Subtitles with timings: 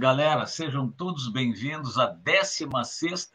[0.00, 0.46] Galera.
[0.46, 3.32] Sejam todos bem-vindos à 16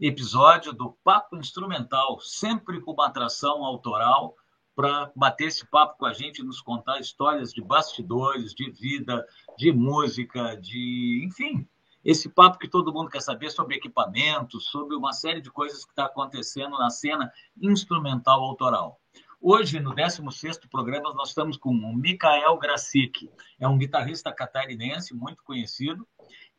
[0.00, 4.34] episódio do Papo Instrumental, sempre com uma atração autoral
[4.74, 9.24] para bater esse papo com a gente nos contar histórias de bastidores, de vida,
[9.56, 11.24] de música, de.
[11.24, 11.68] enfim,
[12.04, 15.92] esse papo que todo mundo quer saber sobre equipamentos, sobre uma série de coisas que
[15.92, 19.00] está acontecendo na cena instrumental autoral.
[19.44, 23.28] Hoje, no 16º programa, nós estamos com o Mikael Gracic.
[23.58, 26.06] É um guitarrista catarinense muito conhecido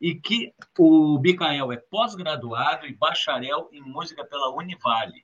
[0.02, 5.24] e que o Mikael é pós-graduado e bacharel em música pela Univale.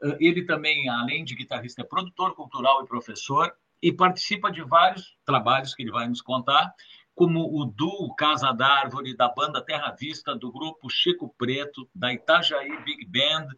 [0.00, 5.16] Eh, ele também, além de guitarrista, é produtor cultural e professor e participa de vários
[5.24, 6.72] trabalhos que ele vai nos contar,
[7.16, 12.80] como o duo Casa d'Árvore, da banda Terra Vista, do grupo Chico Preto, da Itajaí
[12.84, 13.48] Big Band,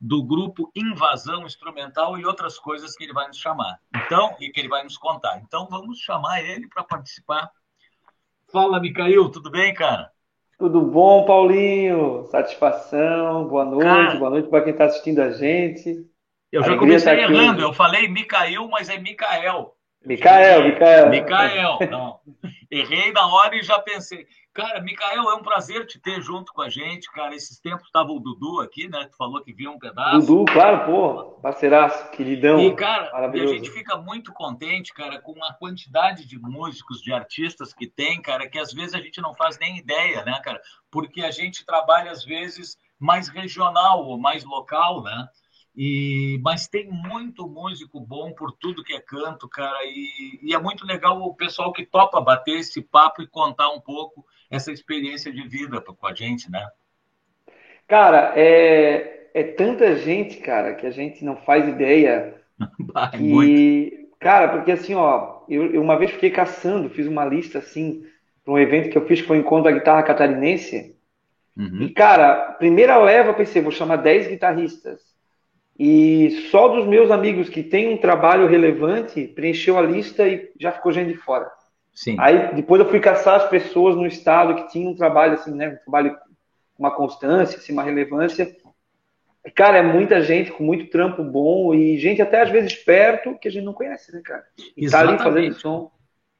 [0.00, 3.78] do grupo Invasão Instrumental e outras coisas que ele vai nos chamar.
[3.94, 5.40] Então, e que ele vai nos contar.
[5.44, 7.50] Então, vamos chamar ele para participar.
[8.50, 10.10] Fala, Micael, tudo bem, cara?
[10.58, 12.26] Tudo bom, Paulinho?
[12.30, 16.06] Satisfação, boa noite, cara, boa noite para quem está assistindo a gente.
[16.52, 19.74] Eu já comecei tá errando, eu falei Micael, mas é Micael.
[20.04, 21.10] Micael, Micael.
[21.10, 22.20] Micael, não.
[22.70, 24.26] Errei na hora e já pensei.
[24.52, 27.34] Cara, Micael, é um prazer te ter junto com a gente, cara.
[27.34, 29.06] Esses tempos estava o Dudu aqui, né?
[29.10, 30.26] Tu falou que viu um pedaço.
[30.26, 32.60] Dudu, claro, pô, parceiraço, queridão.
[32.60, 37.12] E, cara, e a gente fica muito contente, cara, com a quantidade de músicos, de
[37.12, 40.60] artistas que tem, cara, que às vezes a gente não faz nem ideia, né, cara?
[40.90, 45.28] Porque a gente trabalha, às vezes, mais regional ou mais local, né?
[45.76, 50.58] E, mas tem muito músico bom por tudo que é canto, cara, e, e, é
[50.58, 55.32] muito legal o pessoal que topa bater esse papo e contar um pouco essa experiência
[55.32, 56.68] de vida com a gente, né?
[57.86, 62.34] Cara, é, é tanta gente, cara, que a gente não faz ideia.
[62.92, 64.00] Vai, que, muito.
[64.18, 68.04] Cara, porque assim, ó, eu, eu, uma vez fiquei caçando, fiz uma lista assim,
[68.44, 70.96] para um evento que eu fiz que foi o Encontro da Guitarra Catarinense.
[71.56, 71.82] Uhum.
[71.82, 75.09] E, cara, primeira leva, eu pensei, vou chamar 10 guitarristas.
[75.82, 80.70] E só dos meus amigos que têm um trabalho relevante preencheu a lista e já
[80.70, 81.50] ficou gente de fora.
[81.94, 82.16] Sim.
[82.18, 85.70] Aí depois eu fui caçar as pessoas no estado que tinham um trabalho assim, né,
[85.70, 86.18] um trabalho
[86.74, 88.54] com uma constância, assim, uma relevância.
[89.54, 93.48] Cara, é muita gente com muito trampo bom e gente até às vezes perto que
[93.48, 94.44] a gente não conhece, né, cara?
[94.76, 95.16] E Exatamente.
[95.16, 95.90] tá ali fazendo som.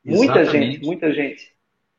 [0.04, 0.72] Muita Exatamente.
[0.74, 1.54] gente, muita gente.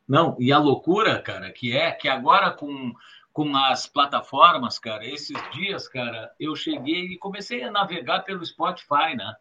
[0.07, 2.94] Não, e a loucura, cara, que é que agora com
[3.34, 9.16] com as plataformas, cara, esses dias, cara, eu cheguei e comecei a navegar pelo Spotify,
[9.16, 9.34] né?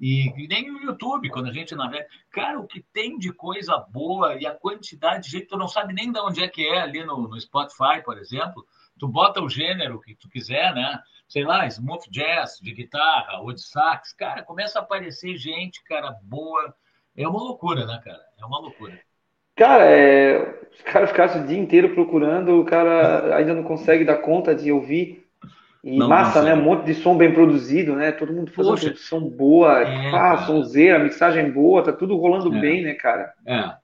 [0.00, 2.06] E, nem no YouTube, quando a gente navega.
[2.30, 5.94] Cara, o que tem de coisa boa e a quantidade de gente, tu não sabe
[5.94, 8.66] nem de onde é que é ali no, no Spotify, por exemplo.
[8.98, 11.00] Tu bota o gênero que tu quiser, né?
[11.28, 14.12] Sei lá, smooth jazz, de guitarra ou de sax.
[14.12, 16.74] Cara, começa a aparecer gente, cara, boa.
[17.16, 18.22] É uma loucura, né, cara?
[18.38, 19.00] É uma loucura.
[19.56, 24.18] Cara, é, os caras ficassem o dia inteiro procurando, o cara ainda não consegue dar
[24.18, 25.24] conta de ouvir.
[25.82, 26.54] E não, massa, não né?
[26.54, 28.10] Um monte de som bem produzido, né?
[28.10, 32.60] Todo mundo fazendo Poxa, produção boa, é, ah, sonzeira, mixagem boa, tá tudo rolando é,
[32.60, 33.34] bem, né, cara?
[33.46, 33.74] É.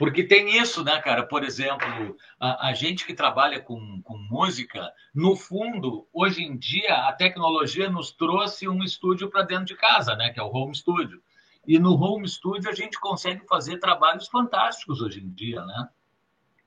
[0.00, 1.24] Porque tem isso, né, cara?
[1.24, 6.94] Por exemplo, a, a gente que trabalha com, com música, no fundo, hoje em dia,
[7.06, 10.30] a tecnologia nos trouxe um estúdio para dentro de casa, né?
[10.30, 11.20] Que é o home studio.
[11.66, 15.88] E no home studio a gente consegue fazer trabalhos fantásticos hoje em dia, né?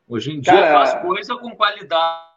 [0.07, 0.73] Hoje em dia Cara...
[0.73, 2.33] faz coisa com qualidade.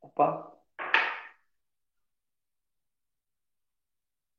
[0.00, 0.52] Opa.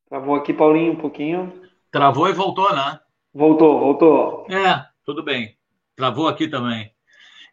[0.10, 1.70] Travou aqui, Paulinho, um pouquinho.
[1.92, 3.00] Travou e voltou, né?
[3.34, 4.48] Voltou, voltou.
[4.50, 5.58] É, tudo bem.
[5.96, 6.97] Travou aqui também.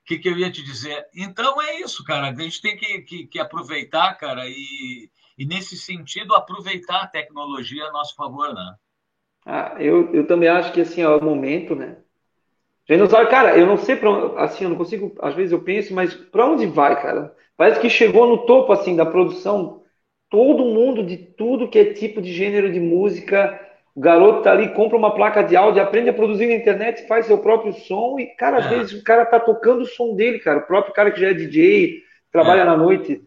[0.04, 1.06] O que, que, eu ia te dizer?
[1.16, 2.28] Então é isso, cara.
[2.28, 7.86] A gente tem que, que, que aproveitar, cara, e, e, nesse sentido aproveitar a tecnologia
[7.86, 8.74] a nosso favor, né?
[9.46, 11.96] Ah, eu, eu também acho que assim, é o momento, né?
[13.08, 16.12] Sabe, cara, eu não sei para assim, eu não consigo, às vezes eu penso, mas
[16.14, 17.34] para onde vai, cara?
[17.56, 19.82] Parece que chegou no topo assim da produção
[20.28, 23.58] todo mundo de tudo que é tipo de gênero de música
[23.94, 27.26] o garoto tá ali, compra uma placa de áudio, aprende a produzir na internet, faz
[27.26, 28.68] seu próprio som e, cara, às é.
[28.70, 30.58] vezes o cara tá tocando o som dele, cara.
[30.58, 32.02] O próprio cara que já é DJ,
[32.32, 32.64] trabalha é.
[32.64, 33.22] na noite.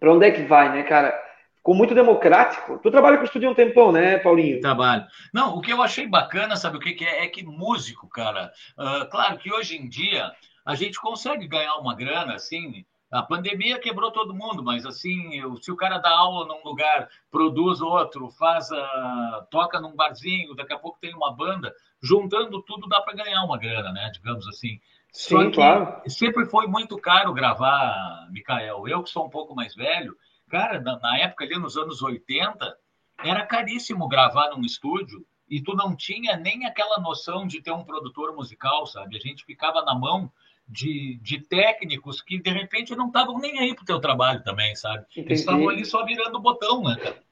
[0.00, 1.14] Pra onde é que vai, né, cara?
[1.56, 2.78] Ficou muito democrático.
[2.82, 4.60] Tu trabalha com estúdio um tempão, né, Paulinho?
[4.60, 5.04] Trabalho.
[5.32, 7.24] Não, o que eu achei bacana, sabe o que, que é?
[7.24, 8.52] É que músico, cara.
[8.78, 10.32] Uh, claro que hoje em dia
[10.64, 12.84] a gente consegue ganhar uma grana, assim,
[13.14, 17.80] a pandemia quebrou todo mundo, mas assim, se o cara dá aula num lugar, produz
[17.80, 21.72] outro, faz a, toca num barzinho, daqui a pouco tem uma banda,
[22.02, 24.10] juntando tudo dá para ganhar uma grana, né?
[24.12, 24.80] Digamos assim.
[25.12, 26.02] Sim, claro.
[26.08, 28.88] Sempre foi muito caro gravar, Micael.
[28.88, 30.16] Eu que sou um pouco mais velho,
[30.50, 32.76] cara, na, na época ali nos anos 80,
[33.22, 37.84] era caríssimo gravar num estúdio e tu não tinha nem aquela noção de ter um
[37.84, 39.16] produtor musical, sabe?
[39.16, 40.32] A gente ficava na mão
[40.66, 45.04] de, de técnicos que de repente não estavam nem aí pro teu trabalho também, sabe?
[45.10, 45.28] Entendi.
[45.28, 47.24] Eles estavam ali só virando o botão, né, cara?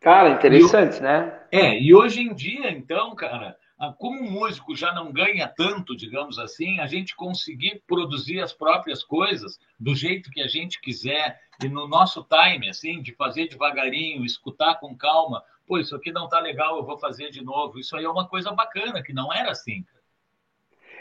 [0.00, 1.40] Cara, interessante, e, né?
[1.52, 3.56] É, e hoje em dia, então, cara,
[3.98, 9.04] como um músico já não ganha tanto, digamos assim, a gente conseguir produzir as próprias
[9.04, 14.24] coisas do jeito que a gente quiser e no nosso time, assim, de fazer devagarinho,
[14.24, 17.78] escutar com calma, pô, isso aqui não tá legal, eu vou fazer de novo.
[17.78, 19.99] Isso aí é uma coisa bacana, que não era assim, cara.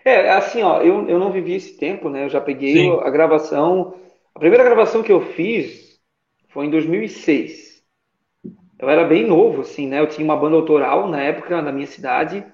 [0.05, 2.25] É, assim, ó, eu, eu não vivi esse tempo, né?
[2.25, 2.99] Eu já peguei Sim.
[3.01, 3.95] a gravação.
[4.33, 5.99] A primeira gravação que eu fiz
[6.49, 7.83] foi em 2006.
[8.79, 9.99] Eu era bem novo, assim, né?
[9.99, 12.45] Eu tinha uma banda autoral na época na minha cidade.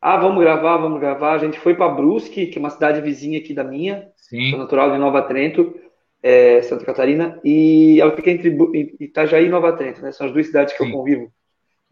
[0.00, 1.32] Ah, vamos gravar, vamos gravar.
[1.32, 4.50] A gente foi para Brusque, que é uma cidade vizinha aqui da minha, Sim.
[4.50, 5.74] Sou natural de Nova Trento,
[6.22, 8.56] é, Santa Catarina, e ela fica entre
[9.00, 10.12] Itajaí e Nova Trento, né?
[10.12, 10.90] São as duas cidades que Sim.
[10.90, 11.32] eu convivo.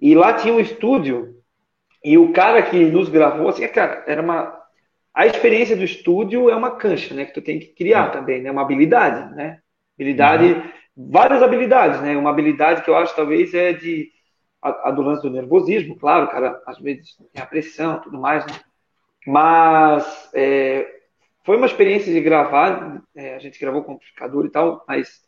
[0.01, 1.37] E lá tinha um estúdio,
[2.03, 4.62] e o cara que nos gravou, assim, cara, era uma
[5.15, 7.27] a experiência do estúdio é uma cancha, né?
[7.27, 8.51] Que tu tem que criar também, né?
[8.51, 9.59] Uma habilidade, né?
[9.99, 11.11] Habilidade, uhum.
[11.11, 12.17] várias habilidades, né?
[12.17, 14.11] Uma habilidade que eu acho talvez é de
[14.63, 18.47] a, a do lance do nervosismo, claro, cara, às vezes tem a pressão, tudo mais,
[18.47, 18.53] né?
[19.27, 20.89] Mas é,
[21.45, 25.21] foi uma experiência de gravar, é, a gente gravou com amplificador e tal, mas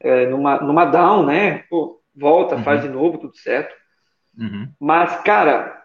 [0.00, 1.58] é, numa, numa down, né?
[1.70, 2.64] Pô, volta, uhum.
[2.64, 3.74] faz de novo, tudo certo.
[4.36, 4.72] Uhum.
[4.80, 5.81] Mas, cara,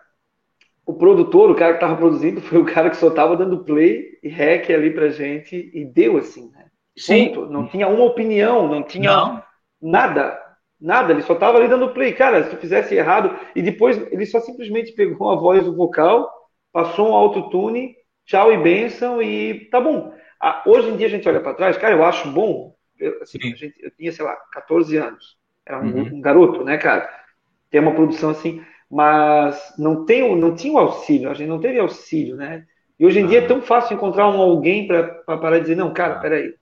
[0.87, 4.17] o produtor, o cara que estava produzindo, foi o cara que só estava dando play
[4.23, 6.67] e rec ali pra gente e deu assim, né?
[6.97, 7.27] Sim.
[7.27, 7.51] Ponto.
[7.51, 9.43] Não tinha uma opinião, não tinha não.
[9.81, 10.41] nada.
[10.79, 12.13] Nada, ele só estava ali dando play.
[12.13, 16.31] Cara, se tu fizesse errado, e depois ele só simplesmente pegou a voz do vocal,
[16.71, 17.93] passou um autotune,
[18.25, 20.13] tchau e benção, e tá bom.
[20.39, 22.73] Ah, hoje em dia a gente olha para trás, cara, eu acho bom.
[22.97, 25.35] Eu, assim, gente, eu tinha, sei lá, 14 anos.
[25.65, 26.15] Era um, uhum.
[26.15, 27.09] um garoto, né, cara?
[27.69, 31.79] Ter uma produção assim mas não, tem, não tinha o auxílio, a gente não teve
[31.79, 32.65] auxílio, né?
[32.99, 33.27] E hoje em ah.
[33.27, 36.19] dia é tão fácil encontrar um alguém para dizer, não, cara, ah.
[36.19, 36.53] peraí.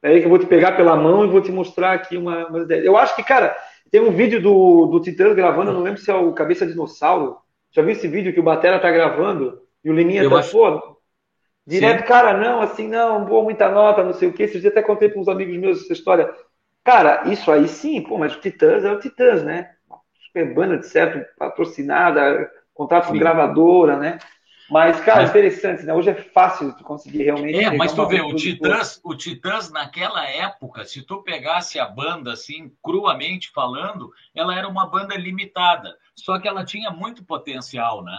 [0.00, 2.58] Peraí que eu vou te pegar pela mão e vou te mostrar aqui uma, uma
[2.60, 2.82] ideia.
[2.82, 3.56] Eu acho que, cara,
[3.90, 7.38] tem um vídeo do, do Titãs gravando, não lembro se é o Cabeça Dinossauro.
[7.72, 10.52] Já viu esse vídeo que o Batera tá gravando e o Liminha eu tá, acho...
[10.52, 10.98] pô,
[11.66, 12.06] direto, Sim.
[12.06, 14.42] cara, não, assim, não, boa, muita nota, não sei o quê.
[14.42, 16.30] Esses dias até contei para uns amigos meus essa história.
[16.84, 19.70] Cara, isso aí sim, pô, mas o Titãs é o Titãs, né?
[20.34, 24.18] De certo, patrocinada, contrato com gravadora, né?
[24.70, 25.30] Mas, cara, mas...
[25.30, 25.92] interessante, né?
[25.92, 27.58] Hoje é fácil tu conseguir realmente.
[27.62, 32.32] É, mas tu vê, o Titãs, o Titãs, naquela época, se tu pegasse a banda
[32.32, 35.96] assim, cruamente falando, ela era uma banda limitada.
[36.16, 38.18] Só que ela tinha muito potencial, né?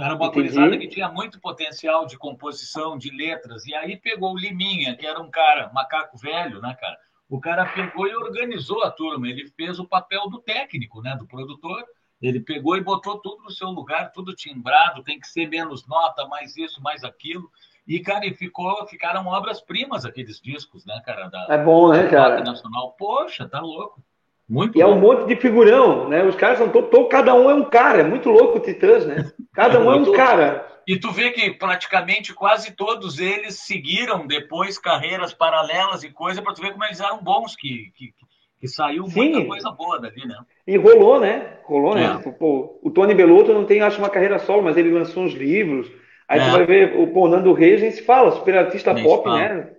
[0.00, 3.66] Era uma coisa que tinha muito potencial de composição, de letras.
[3.66, 6.96] E aí pegou o Liminha, que era um cara, macaco velho, né, cara?
[7.28, 11.26] O cara pegou e organizou a turma, ele fez o papel do técnico, né, do
[11.26, 11.82] produtor.
[12.22, 16.26] Ele pegou e botou tudo no seu lugar, tudo timbrado, tem que ser menos nota,
[16.26, 17.50] mais isso, mais aquilo.
[17.86, 21.28] E, cara, e ficou, ficaram obras-primas aqueles discos, né, cara?
[21.28, 22.42] Da, é bom, né, cara?
[22.42, 22.94] Nacional.
[22.98, 24.02] Poxa, tá louco.
[24.48, 26.22] Muito e é um monte de figurão, né?
[26.22, 29.32] Os caras são todo, cada um é um cara, é muito louco o Titãs, né?
[29.54, 30.73] Cada um é um cara.
[30.86, 36.52] E tu vê que praticamente quase todos eles seguiram depois carreiras paralelas e coisa, para
[36.52, 38.12] tu ver como eles eram bons, que, que,
[38.60, 39.16] que saiu Sim.
[39.16, 40.36] muita coisa boa dali, né?
[40.66, 41.58] E rolou, né?
[41.64, 42.20] Rolou, né?
[42.24, 42.30] É.
[42.32, 45.90] Pô, o Tony Belotto não tem, acho, uma carreira solo, mas ele lançou uns livros.
[46.28, 46.44] Aí é.
[46.44, 49.70] tu vai ver o pô, Nando Reis, a gente fala, super artista nem pop, né?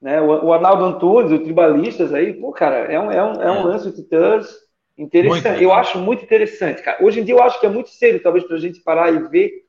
[0.00, 0.20] né?
[0.20, 3.60] O, o Arnaldo Antunes, o Tribalistas aí, pô, cara, é um, é um, é um
[3.60, 3.64] é.
[3.64, 4.64] lance de Titãs
[4.96, 5.62] interessante.
[5.62, 7.02] Eu acho muito interessante, cara.
[7.02, 9.63] Hoje em dia eu acho que é muito cedo, talvez, pra gente parar e ver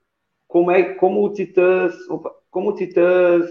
[0.55, 1.93] como é como o Titãs,
[2.49, 3.45] como o Titãs,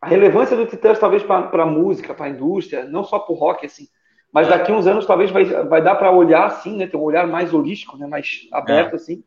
[0.00, 3.36] a relevância do Titãs talvez para a música, para a indústria, não só para o
[3.36, 3.86] rock assim,
[4.32, 7.26] mas daqui uns anos talvez vai, vai dar para olhar assim, né, ter um olhar
[7.26, 8.96] mais holístico, né, mais aberto é.
[8.96, 9.22] assim,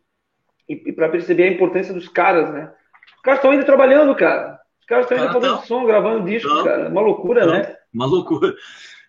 [0.67, 2.73] e, e para perceber a importância dos caras, né?
[3.17, 4.59] Os caras estão ainda trabalhando, cara.
[4.79, 6.63] Os caras estão ainda fazendo som, gravando disco, não.
[6.63, 6.89] cara.
[6.89, 7.53] Uma loucura, não.
[7.53, 7.75] né?
[7.93, 8.55] Uma loucura.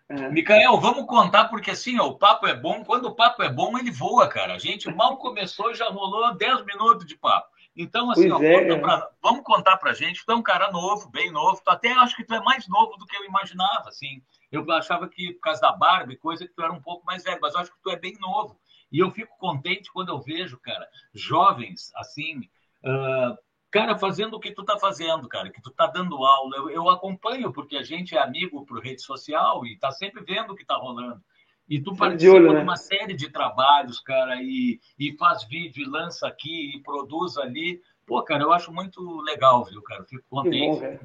[0.08, 0.30] É.
[0.30, 2.82] Micael, vamos contar, porque assim, ó, o papo é bom.
[2.82, 4.54] Quando o papo é bom, ele voa, cara.
[4.54, 7.48] A gente mal começou e já rolou 10 minutos de papo.
[7.76, 8.76] Então, assim, ó, é.
[8.76, 10.24] pra, vamos contar pra gente.
[10.24, 11.60] Tu é um cara novo, bem novo.
[11.62, 14.22] Tu até acho que tu é mais novo do que eu imaginava, assim.
[14.50, 17.22] Eu achava que, por causa da barba e coisa, que tu era um pouco mais
[17.22, 18.58] velho, mas eu acho que tu é bem novo.
[18.90, 22.38] E eu fico contente quando eu vejo, cara, jovens, assim,
[22.82, 23.36] uh,
[23.70, 26.56] cara, fazendo o que tu tá fazendo, cara, que tu tá dando aula.
[26.56, 30.52] Eu, eu acompanho, porque a gente é amigo por rede social e tá sempre vendo
[30.52, 31.22] o que tá rolando.
[31.68, 32.60] E tu participa de, olho, né?
[32.60, 37.36] de uma série de trabalhos, cara, e, e faz vídeo, e lança aqui, e produz
[37.36, 37.80] ali.
[38.06, 40.02] Pô, cara, eu acho muito legal, viu, cara?
[40.04, 40.80] Fico contente.
[40.80, 40.98] Bom,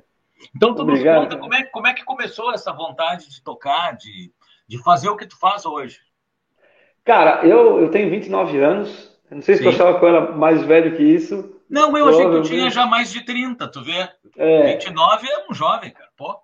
[0.55, 3.95] então, tu Obrigado, nos conta como é, como é que começou essa vontade de tocar,
[3.97, 4.31] de,
[4.67, 5.99] de fazer o que tu faz hoje?
[7.03, 9.13] Cara, eu, eu tenho 29 anos.
[9.29, 9.69] Não sei se Sim.
[9.69, 11.61] tu achava que eu era mais velho que isso.
[11.69, 14.09] Não, eu achei que eu tinha já mais de 30, tu vê?
[14.37, 14.73] É.
[14.73, 16.09] 29 é um jovem, cara.
[16.15, 16.37] Pô.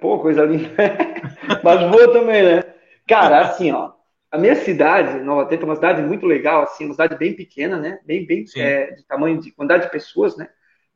[0.00, 0.70] Pô, coisa linda.
[1.62, 2.64] Mas boa também, né?
[3.06, 3.92] Cara, assim, ó.
[4.30, 7.78] A minha cidade, Nova Teta, é uma cidade muito legal, assim, uma cidade bem pequena,
[7.78, 7.98] né?
[8.04, 10.48] Bem, bem é, de tamanho, de quantidade de pessoas, né?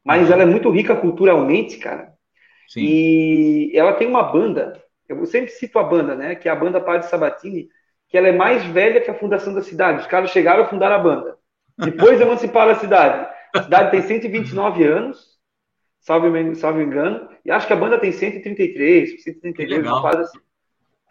[0.02, 2.14] Mas ela é muito rica culturalmente, cara.
[2.68, 2.80] Sim.
[2.82, 6.34] E ela tem uma banda, eu sempre cito a banda, né?
[6.34, 7.68] Que é a banda Padre Sabatini,
[8.08, 10.00] que ela é mais velha que a fundação da cidade.
[10.00, 11.36] Os caras chegaram a fundar a banda.
[11.76, 13.35] Depois emanciparam a cidade.
[13.56, 15.36] A cidade tem 129 anos,
[16.00, 20.38] salve, salve engano, e acho que a banda tem 133, 132, uma fase assim.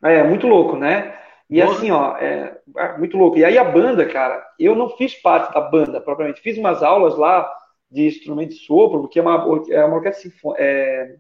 [0.04, 1.18] É, muito louco, né?
[1.50, 3.38] E assim, ó, é, é, muito louco.
[3.38, 6.42] E aí a banda, cara, eu não fiz parte da banda propriamente.
[6.42, 7.50] Fiz umas aulas lá
[7.90, 11.16] de instrumento de sopro, porque é uma, é uma orquestra é,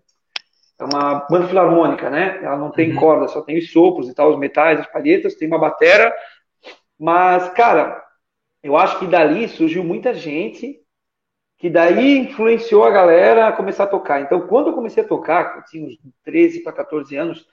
[0.79, 2.39] é uma banda filarmônica, né?
[2.44, 3.00] Ela não tem uhum.
[3.00, 6.13] corda, só tem os sopros e tal, os metais, as palhetas, tem uma batera.
[7.00, 8.03] Mas, cara,
[8.63, 10.79] eu acho que dali surgiu muita gente
[11.57, 14.21] que daí influenciou a galera a começar a tocar.
[14.21, 17.47] Então, quando eu comecei a tocar, eu tinha uns 13 para 14 anos,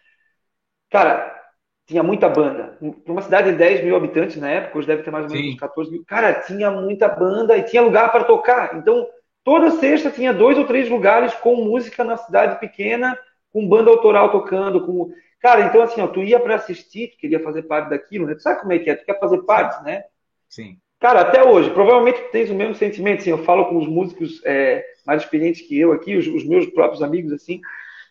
[0.91, 1.41] cara,
[1.87, 2.79] tinha muita banda.
[3.05, 5.53] Para uma cidade de 10 mil habitantes na época, hoje deve ter mais ou menos
[5.53, 5.57] Sim.
[5.57, 6.05] 14 mil.
[6.05, 8.77] Cara, tinha muita banda e tinha lugar para tocar.
[8.77, 9.07] Então,
[9.45, 13.17] toda sexta tinha dois ou três lugares com música na cidade pequena,
[13.53, 15.13] com banda autoral tocando, com.
[15.41, 18.35] Cara, então assim, ó, tu ia para assistir, tu queria fazer parte daquilo, né?
[18.35, 18.95] Tu sabe como é que é?
[18.95, 20.05] Tu quer fazer parte, né?
[20.49, 20.79] Sim.
[21.03, 24.85] Cara, até hoje, provavelmente tens o mesmo sentimento, assim, eu falo com os músicos é,
[25.05, 27.61] mais experientes que eu aqui, os, os meus próprios amigos, assim,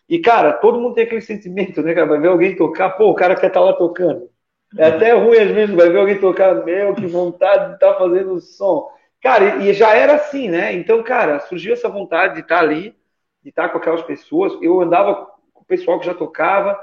[0.06, 2.06] e, cara, todo mundo tem aquele sentimento, né, cara?
[2.06, 4.28] Vai ver alguém tocar, pô, o cara quer estar tá lá tocando.
[4.76, 7.98] É até ruim às vezes, vai ver alguém tocar, meu, que vontade de estar tá
[7.98, 8.90] fazendo som.
[9.22, 10.74] Cara, e já era assim, né?
[10.74, 12.94] Então, cara, surgiu essa vontade de estar tá ali,
[13.42, 14.52] de estar com aquelas pessoas.
[14.60, 15.14] Eu andava
[15.54, 16.78] com o pessoal que já tocava.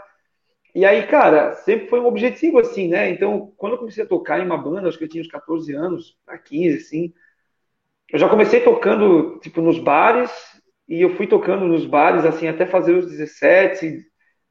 [0.73, 3.09] E aí, cara, sempre foi um objetivo assim, né?
[3.09, 5.73] Então, quando eu comecei a tocar em uma banda, acho que eu tinha uns 14
[5.73, 7.13] anos, a 15, assim,
[8.11, 10.31] eu já comecei tocando, tipo, nos bares,
[10.87, 14.05] e eu fui tocando nos bares, assim, até fazer os 17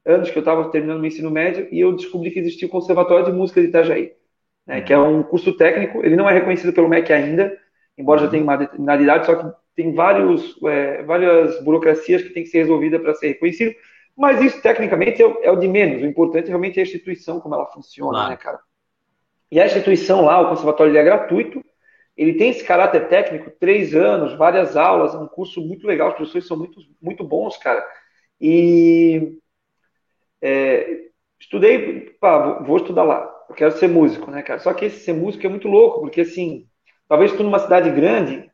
[0.05, 3.27] anos que eu estava terminando meu ensino médio, e eu descobri que existia o Conservatório
[3.27, 4.13] de Música de Itajaí,
[4.67, 7.57] né, que é um curso técnico, ele não é reconhecido pelo MEC ainda,
[7.97, 12.43] embora já tenha uma determinada idade, só que tem vários, é, várias burocracias que tem
[12.43, 13.75] que ser resolvida para ser reconhecido,
[14.19, 17.39] mas isso, tecnicamente, é o, é o, de menos, o importante realmente é a instituição,
[17.39, 18.31] como ela funciona, claro.
[18.31, 18.59] né, cara?
[19.51, 21.65] E a instituição lá, o conservatório, ele é gratuito,
[22.17, 26.15] ele tem esse caráter técnico, três anos, várias aulas, é um curso muito legal, os
[26.17, 27.87] professores são muito, muito bons, cara.
[28.41, 29.39] E
[30.43, 34.59] é, estudei, pá, vou estudar lá, eu quero ser músico, né, cara?
[34.59, 36.67] Só que esse ser músico é muito louco, porque assim,
[37.09, 38.51] talvez tu numa cidade grande,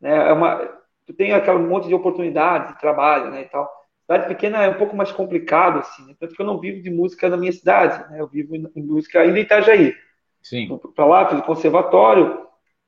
[0.00, 0.56] né, é uma,
[1.04, 3.70] tu tem aquele monte de oportunidades de trabalho, né, e tal.
[4.06, 6.14] Cidade pequena é um pouco mais complicado, assim, né?
[6.18, 8.20] tanto que eu não vivo de música na minha cidade, né?
[8.20, 9.94] Eu vivo em música ainda em Itajaí.
[10.40, 10.78] Sim.
[10.94, 12.46] Para lá, fiz conservatório,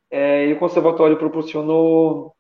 [0.08, 2.32] é, e o conservatório proporcionou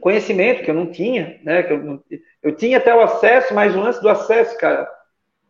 [0.00, 1.62] conhecimento que eu não tinha, né?
[1.62, 2.02] Que eu, não,
[2.42, 4.90] eu tinha até o acesso, mas o lance do acesso, cara,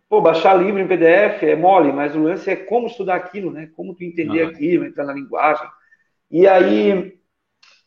[0.08, 3.70] pô, baixar livro em PDF é mole, mas o lance é como estudar aquilo, né?
[3.76, 4.50] Como tu entender uhum.
[4.50, 5.66] aquilo, entrar na linguagem.
[6.30, 7.15] E aí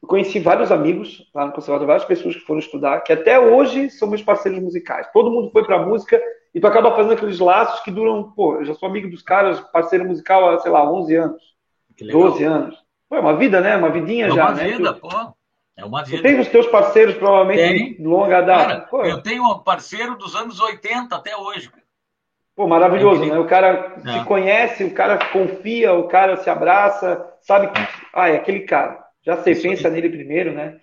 [0.01, 3.89] eu conheci vários amigos lá no conservatório, várias pessoas que foram estudar, que até hoje
[3.89, 5.07] são meus parceiros musicais.
[5.11, 6.21] Todo mundo foi para música
[6.53, 9.59] e tu acaba fazendo aqueles laços que duram, pô, eu já sou amigo dos caras,
[9.71, 11.41] parceiro musical há, sei lá, 11 anos,
[11.99, 12.75] 12 anos.
[13.09, 13.75] Pô, é uma vida, né?
[13.75, 14.67] Uma vidinha é já, uma né?
[14.69, 15.09] vida, pô.
[15.75, 16.17] É uma vida.
[16.17, 17.93] Tu tem os teus parceiros, provavelmente, tem.
[17.95, 18.87] de longa data.
[18.89, 21.69] Cara, eu tenho um parceiro dos anos 80 até hoje.
[22.55, 23.39] Pô, maravilhoso, é né?
[23.39, 24.11] O cara é.
[24.11, 29.08] se conhece, o cara confia, o cara se abraça, sabe que, ah, é aquele cara.
[29.25, 29.93] Já sei, isso pensa aí.
[29.93, 30.79] nele primeiro, né?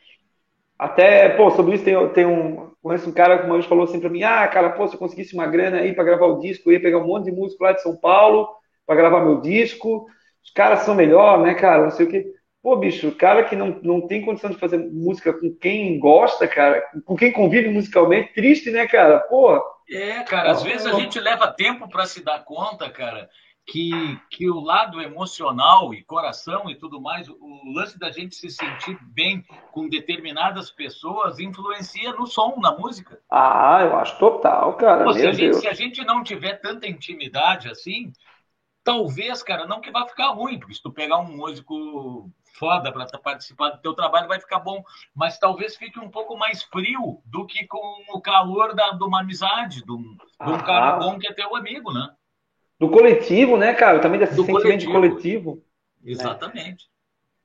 [0.79, 2.71] Até, pô, sobre isso tem, tem um.
[2.83, 4.99] Conheço um cara que uma vez falou assim pra mim: ah, cara, pô, se eu
[4.99, 7.65] conseguisse uma grana aí pra gravar o disco, eu ia pegar um monte de músico
[7.65, 8.49] lá de São Paulo
[8.87, 10.07] pra gravar meu disco
[10.47, 11.83] os caras são melhor, né, cara?
[11.83, 12.25] Não sei o quê.
[12.63, 16.49] Pô, bicho, o cara que não, não tem condição de fazer música com quem gosta,
[16.49, 19.21] cara, com quem convive musicalmente, triste, né, cara?
[19.21, 19.61] Pô.
[19.89, 23.29] É, cara, às vezes a gente leva tempo para se dar conta, cara,
[23.67, 23.91] que,
[24.31, 28.97] que o lado emocional e coração e tudo mais, o lance da gente se sentir
[29.03, 33.21] bem com determinadas pessoas influencia no som, na música.
[33.29, 35.05] Ah, eu acho total, cara.
[35.05, 38.13] Pô, se, a gente, se, a gente, não tiver tanta intimidade assim,
[38.85, 43.07] talvez, cara, não que vai ficar ruim, porque se tu pegar um músico foda para
[43.19, 44.83] participar do teu trabalho vai ficar bom,
[45.15, 49.21] mas talvez fique um pouco mais frio do que com o calor da, de uma
[49.21, 52.15] amizade, de um, de um cara bom que é teu amigo, né?
[52.79, 53.99] Do coletivo, né, cara?
[53.99, 54.93] Também desse do sentimento coletivo.
[54.93, 55.63] de coletivo.
[56.05, 56.71] Exatamente.
[56.71, 56.77] Né?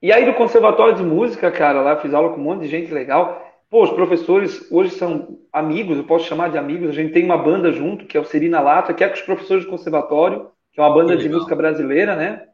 [0.01, 2.91] E aí do conservatório de música, cara, lá fiz aula com um monte de gente
[2.91, 3.47] legal.
[3.69, 6.89] Pô, os professores hoje são amigos, eu posso chamar de amigos.
[6.89, 9.21] A gente tem uma banda junto, que é o Serina Lata, que é com os
[9.21, 12.47] professores do conservatório que é uma banda de música brasileira, né?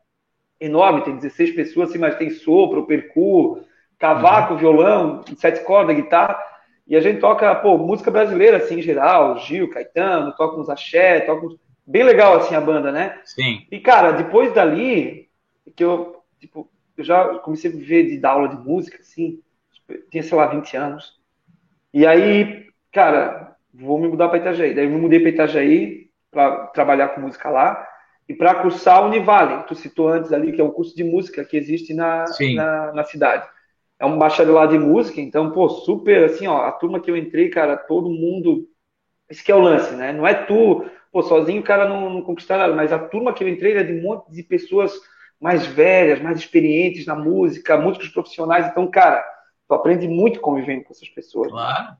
[0.59, 3.63] enorme, tem 16 pessoas, assim, mas tem sopro, percu,
[3.97, 4.59] cavaco, uhum.
[4.59, 6.37] violão, sete cordas, guitarra.
[6.87, 11.19] E a gente toca, pô, música brasileira, assim, em geral, Gil, Caetano, toca uns axé,
[11.21, 11.57] toca uns...
[11.87, 13.19] Bem legal, assim, a banda, né?
[13.23, 13.65] Sim.
[13.71, 15.29] E, cara, depois dali,
[15.73, 19.41] que eu, tipo, eu já comecei a viver de dar aula de música, assim,
[20.11, 21.17] tinha, sei lá, 20 anos.
[21.93, 24.73] E aí, cara, vou me mudar para Itajaí.
[24.73, 27.87] Daí eu me mudei para Itajaí para trabalhar com música lá
[28.27, 31.45] e para cursar o Univale, tu citou antes ali, que é um curso de música
[31.45, 33.47] que existe na, na, na, cidade.
[33.97, 37.49] É um bacharelado de música, então, pô, super, assim, ó, a turma que eu entrei,
[37.49, 38.67] cara, todo mundo,
[39.29, 40.11] esse que é o lance, né?
[40.11, 43.43] Não é tu, pô, sozinho o cara não, não conquistar nada, mas a turma que
[43.43, 44.93] eu entrei é de um monte de pessoas
[45.39, 49.23] mais velhas, mais experientes na música, músicos profissionais, então, cara,
[49.67, 51.51] tu aprende muito convivendo com essas pessoas.
[51.51, 51.95] Claro.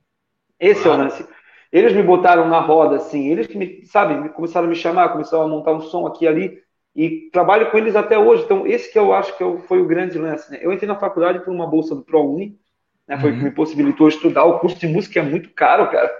[0.58, 1.02] Esse claro.
[1.02, 1.26] é o lance.
[1.70, 5.44] Eles me botaram na roda, assim, eles que me, sabe, começaram a me chamar, começaram
[5.44, 6.62] a montar um som aqui e ali,
[6.96, 8.44] e trabalho com eles até hoje.
[8.44, 10.58] Então, esse que eu acho que foi o grande lance, né?
[10.62, 12.58] Eu entrei na faculdade por uma bolsa do ProUni,
[13.06, 13.18] né?
[13.18, 13.38] Foi uhum.
[13.38, 14.44] que me possibilitou estudar.
[14.44, 16.10] O curso de música é muito caro, cara.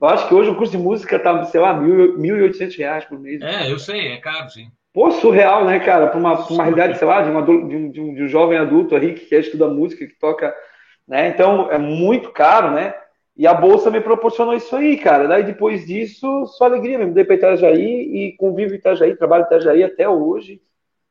[0.00, 2.76] Eu acho que hoje o curso de música tá, sei lá, mil, mil e oitocentos
[2.76, 3.40] reais por mês.
[3.40, 4.68] É, eu sei, é caro, sim.
[4.92, 6.06] Pô, surreal, né, cara?
[6.06, 8.58] Para uma, uma realidade, sei lá, de, uma, de, um, de, um, de um jovem
[8.58, 10.54] adulto aí que quer estudar música, que toca,
[11.06, 11.28] né?
[11.28, 12.94] Então, é muito caro, né?
[13.36, 15.28] E a bolsa me proporcionou isso aí, cara.
[15.28, 17.12] Daí depois disso, só alegria mesmo.
[17.12, 20.62] Dei para Itajaí e convivo em Itajaí, trabalho em Itajaí até hoje.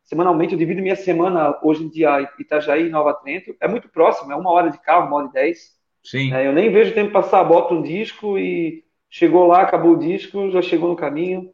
[0.04, 3.56] Semanalmente eu divido minha semana hoje em dia Itajaí e Nova Trento.
[3.60, 5.75] É muito próximo, é uma hora de carro, uma hora e dez.
[6.06, 6.34] Sim.
[6.34, 10.00] É, eu nem vejo o tempo passar, boto um disco e chegou lá, acabou o
[10.00, 11.52] disco, já chegou no caminho.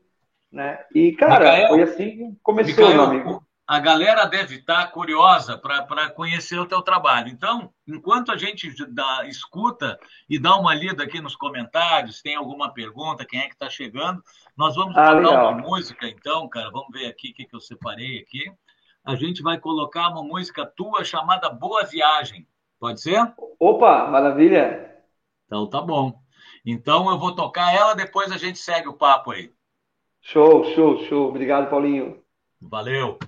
[0.52, 0.80] Né?
[0.94, 5.58] E, cara, Micael, foi assim que começou, Micael, meu amigo a galera deve estar curiosa
[5.58, 7.30] para conhecer o teu trabalho.
[7.30, 9.98] Então, enquanto a gente dá, escuta
[10.30, 14.22] e dá uma lida aqui nos comentários, tem alguma pergunta, quem é que está chegando,
[14.58, 16.70] nós vamos ah, uma música, então, cara.
[16.70, 18.44] Vamos ver aqui o que, que eu separei aqui.
[19.06, 22.46] A gente vai colocar uma música tua chamada Boa Viagem.
[22.82, 23.32] Pode ser?
[23.60, 24.98] Opa, maravilha!
[25.46, 26.20] Então tá bom.
[26.66, 29.54] Então eu vou tocar ela, depois a gente segue o papo aí.
[30.20, 31.30] Show, show, show.
[31.30, 32.24] Obrigado, Paulinho.
[32.60, 33.20] Valeu.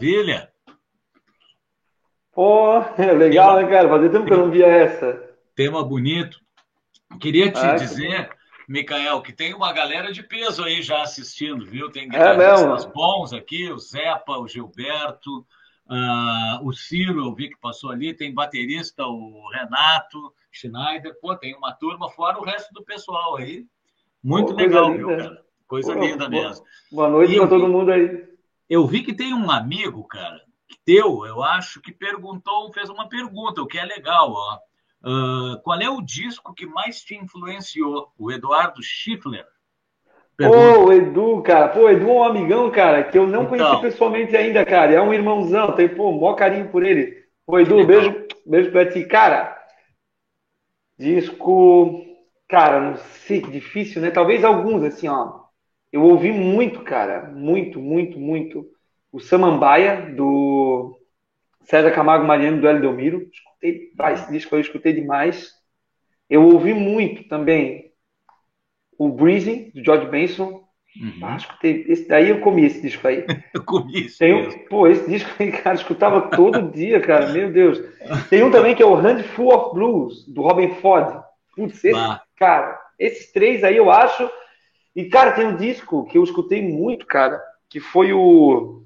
[0.00, 0.50] Maravilha!
[2.32, 3.88] Pô, é legal, tema, né, cara?
[3.88, 5.30] Fazia tempo que eu não via essa.
[5.54, 6.40] Tema bonito.
[7.20, 8.36] Queria te ah, dizer, que...
[8.66, 11.90] Micael, que tem uma galera de peso aí já assistindo, viu?
[11.90, 15.40] Tem é guitarristas é bons aqui, o Zepa, o Gilberto,
[15.86, 21.54] uh, o Ciro, eu vi que passou ali, tem baterista, o Renato Schneider, pô, tem
[21.54, 23.66] uma turma, fora o resto do pessoal aí.
[24.24, 25.44] Muito pô, legal, viu, cara?
[25.66, 26.64] Coisa pô, linda mesmo.
[26.90, 28.29] Boa noite para todo mundo aí.
[28.70, 30.40] Eu vi que tem um amigo, cara,
[30.84, 34.58] teu, eu acho, que perguntou, fez uma pergunta, o que é legal, ó.
[35.02, 38.12] Uh, qual é o disco que mais te influenciou?
[38.16, 39.44] O Eduardo Schiffler.
[40.38, 41.68] Pô, o Edu, cara.
[41.68, 44.92] Pô, o Edu é um amigão, cara, que eu não então, conheci pessoalmente ainda, cara.
[44.92, 47.24] É um irmãozão, tem, pô, maior carinho por ele.
[47.44, 49.04] Pô, Edu, beijo, beijo pra ti.
[49.04, 49.60] Cara,
[50.96, 52.06] disco.
[52.48, 54.10] Cara, não sei, que difícil, né?
[54.10, 55.39] Talvez alguns, assim, ó.
[55.92, 57.22] Eu ouvi muito, cara.
[57.30, 58.66] Muito, muito, muito.
[59.12, 60.98] O Samambaia, do
[61.64, 65.52] César Camargo Mariano, do Hélio Delmiro escutei, ah, esse disco eu escutei demais.
[66.28, 67.92] Eu ouvi muito também
[68.98, 70.64] o Breezing, do George Benson.
[71.00, 71.20] Uhum.
[71.22, 73.24] Ah, escutei, esse daí eu comi esse disco aí.
[73.54, 74.18] eu comi isso.
[74.18, 77.80] Tem um, pô, esse disco aí, cara, escutava todo dia, cara, meu Deus.
[78.28, 81.22] Tem um também que é o Handful of Blues, do Robin Ford.
[81.54, 84.28] Putz, esse, cara, esses três aí eu acho.
[84.94, 88.84] E, cara, tem um disco que eu escutei muito, cara, que foi o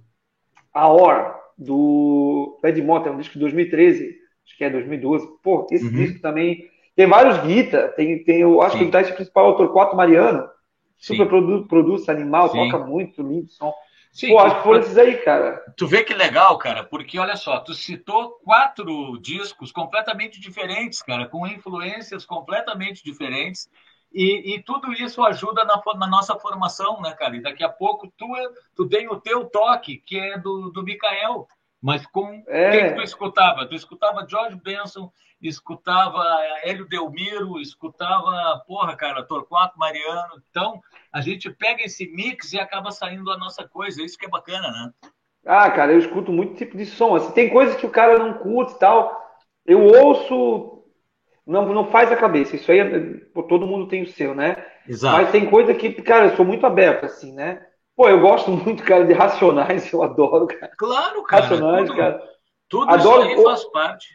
[0.72, 5.26] Aor, do Ed Motta, é um disco de 2013 acho que é 2012.
[5.42, 5.92] Pô, esse uhum.
[5.92, 6.70] disco também.
[6.94, 8.78] Tem vários Guita, tem, tem eu acho Sim.
[8.78, 10.48] que o guitarrista principal é o Torquato Mariano.
[10.96, 12.70] Super produ, produz animal, Sim.
[12.70, 13.74] toca muito, lindo som.
[14.12, 15.60] Sim, Pô, acho que foram esses aí, cara.
[15.76, 21.26] Tu vê que legal, cara, porque olha só, tu citou quatro discos completamente diferentes, cara,
[21.26, 23.68] com influências completamente diferentes.
[24.14, 27.36] E, e, tudo isso ajuda na, na, nossa formação, né, cara?
[27.36, 28.28] E daqui a pouco tu,
[28.76, 31.48] tu tem o teu toque, que é do, do Mikael.
[31.82, 32.70] Mas com é.
[32.70, 33.66] quem tu escutava?
[33.66, 35.10] Tu escutava George Benson,
[35.42, 36.24] escutava
[36.62, 40.40] Hélio Delmiro, escutava, porra, cara, Torquato Mariano.
[40.48, 40.80] Então,
[41.12, 44.00] a gente pega esse mix e acaba saindo a nossa coisa.
[44.00, 44.92] Isso que é bacana, né?
[45.44, 47.16] Ah, cara, eu escuto muito tipo de som.
[47.16, 49.22] Assim, tem coisas que o cara não curte e tal.
[49.66, 50.73] Eu ouço,
[51.46, 52.56] não, não faz a cabeça.
[52.56, 52.80] Isso aí,
[53.48, 54.64] todo mundo tem o seu, né?
[54.88, 55.16] Exato.
[55.16, 57.62] Mas tem coisa que, cara, eu sou muito aberto, assim, né?
[57.96, 60.72] Pô, eu gosto muito, cara, de Racionais, eu adoro, cara.
[60.76, 61.42] Claro, cara.
[61.42, 62.22] Racionais, tudo, cara.
[62.68, 63.26] Tudo adoro.
[63.26, 64.08] isso aí faz parte.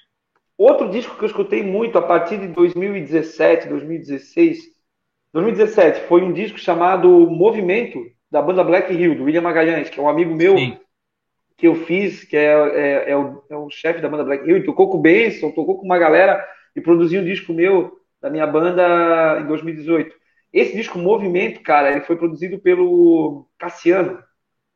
[0.58, 4.60] Outro disco que eu escutei muito a partir de 2017, 2016,
[5.32, 10.04] 2017, foi um disco chamado Movimento, da banda Black Hill, do William Magalhães, que é
[10.04, 10.78] um amigo meu Sim.
[11.58, 14.58] que eu fiz, que é, é, é o, é o chefe da banda Black Hill,
[14.58, 18.29] e tocou com o Benson, tocou com uma galera e produziu um disco meu da
[18.29, 20.15] minha banda em 2018.
[20.51, 24.21] Esse disco Movimento, cara, ele foi produzido pelo Cassiano.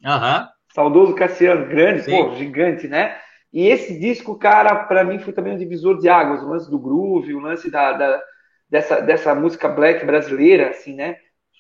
[0.04, 0.48] Uhum.
[0.74, 2.12] Saudoso Cassiano, grande, Sim.
[2.12, 3.18] pô, gigante, né?
[3.52, 6.80] E esse disco, cara, para mim foi também um divisor de águas, o lance do
[6.80, 8.22] groove, o lance da, da
[8.70, 11.18] dessa, dessa música black brasileira, assim, né?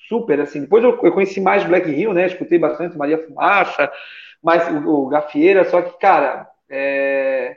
[0.08, 0.62] Super, assim.
[0.62, 2.26] Depois eu, eu conheci mais Black Hill, né?
[2.26, 3.92] Escutei bastante Maria Fumaça,
[4.42, 7.56] mais o, o Gafieira, só que, cara, é,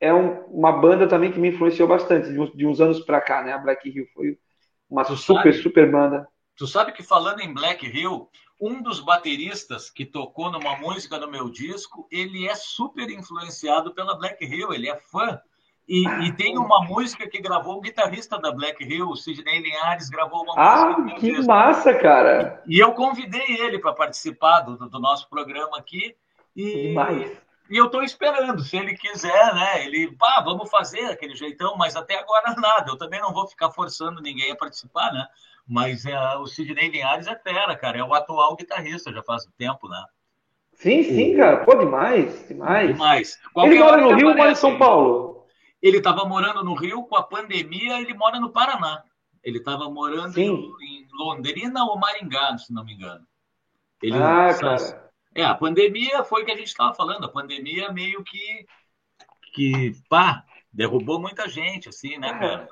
[0.00, 3.20] é um, uma banda também que me influenciou bastante de uns, de uns anos pra
[3.20, 3.52] cá, né?
[3.52, 4.38] A Black Hill foi
[4.88, 6.28] uma tu super, sabe, super banda.
[6.56, 8.28] Tu sabe que falando em Black Hill,
[8.60, 14.16] um dos bateristas que tocou numa música no meu disco, ele é super influenciado pela
[14.16, 15.40] Black Hill, ele é fã.
[15.86, 20.08] E, e tem uma música que gravou o guitarrista da Black Hill, o Sidney Linhares,
[20.08, 21.16] gravou uma ah, música.
[21.16, 21.46] Ah, que disco.
[21.46, 22.62] massa, cara!
[22.66, 26.16] E, e eu convidei ele para participar do, do, nosso programa aqui.
[26.56, 27.36] E, Demais.
[27.70, 29.84] E eu estou esperando, se ele quiser, né?
[29.86, 32.90] Ele, pá, vamos fazer aquele jeitão, mas até agora nada.
[32.90, 35.26] Eu também não vou ficar forçando ninguém a participar, né?
[35.66, 37.98] Mas é, o Sidney Linhares é fera, cara.
[37.98, 40.04] É o atual guitarrista, já faz tempo, né?
[40.74, 41.64] Sim, sim, cara.
[41.64, 42.88] Pô, demais, demais.
[42.88, 43.38] Demais.
[43.52, 45.46] Qualquer ele mora no Rio ou mora em São Paulo?
[45.80, 49.02] Ele estava morando no Rio, com a pandemia, ele mora no Paraná.
[49.42, 53.24] Ele estava morando em, em, Londrina ou Maringá, se não me engano.
[54.02, 55.03] Ele, ah, cara.
[55.34, 57.24] É, a pandemia foi o que a gente estava falando.
[57.24, 58.66] A pandemia meio que,
[59.52, 62.38] que pá, derrubou muita gente, assim, né, é.
[62.38, 62.68] cara?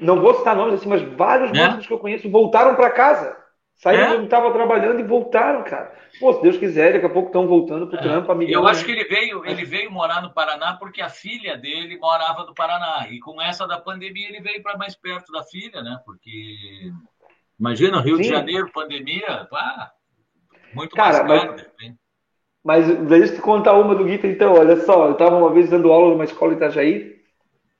[0.00, 1.64] Não vou citar nomes assim, mas vários é?
[1.64, 3.40] músicos que eu conheço voltaram para casa.
[3.76, 4.14] Saíram é?
[4.14, 5.96] onde estavam trabalhando e voltaram, cara.
[6.18, 8.02] Pô, se Deus quiser, daqui a pouco estão voltando pro é.
[8.02, 8.60] trampo, amigão.
[8.60, 12.44] Eu acho que ele veio, ele veio morar no Paraná porque a filha dele morava
[12.44, 13.08] no Paraná.
[13.08, 15.98] E com essa da pandemia ele veio para mais perto da filha, né?
[16.04, 16.92] Porque
[17.58, 18.22] imagina, Rio Sim.
[18.22, 19.90] de Janeiro, pandemia, pá,
[20.74, 21.56] muito Cara, mais caro,
[22.64, 24.54] mas, mas deixa eu te contar uma do Guita, então.
[24.54, 27.16] Olha só, eu estava uma vez dando aula numa escola em Itajaí,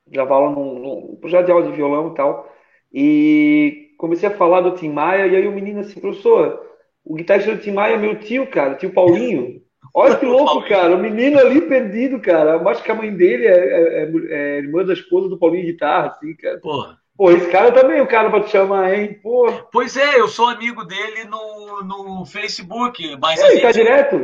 [0.07, 2.53] dava aula num, num projeto de aula de violão e tal,
[2.93, 6.61] e comecei a falar do Tim Maia, e aí o menino assim, professor,
[7.05, 9.61] o guitarrista do Tim Maia é meu tio, cara, tio Paulinho.
[9.95, 10.95] Olha que louco, cara.
[10.95, 12.53] O menino ali perdido, cara.
[12.53, 15.67] Eu acho que a mãe dele é, é, é, é irmã da esposa do Paulinho
[15.67, 16.59] Guitarra, assim, cara.
[16.61, 17.00] Porra.
[17.21, 19.13] Pô, esse cara também é o cara pra te chamar, hein?
[19.23, 19.53] Pô.
[19.71, 24.17] Pois é, eu sou amigo dele no, no Facebook, mas é, ele tá direto?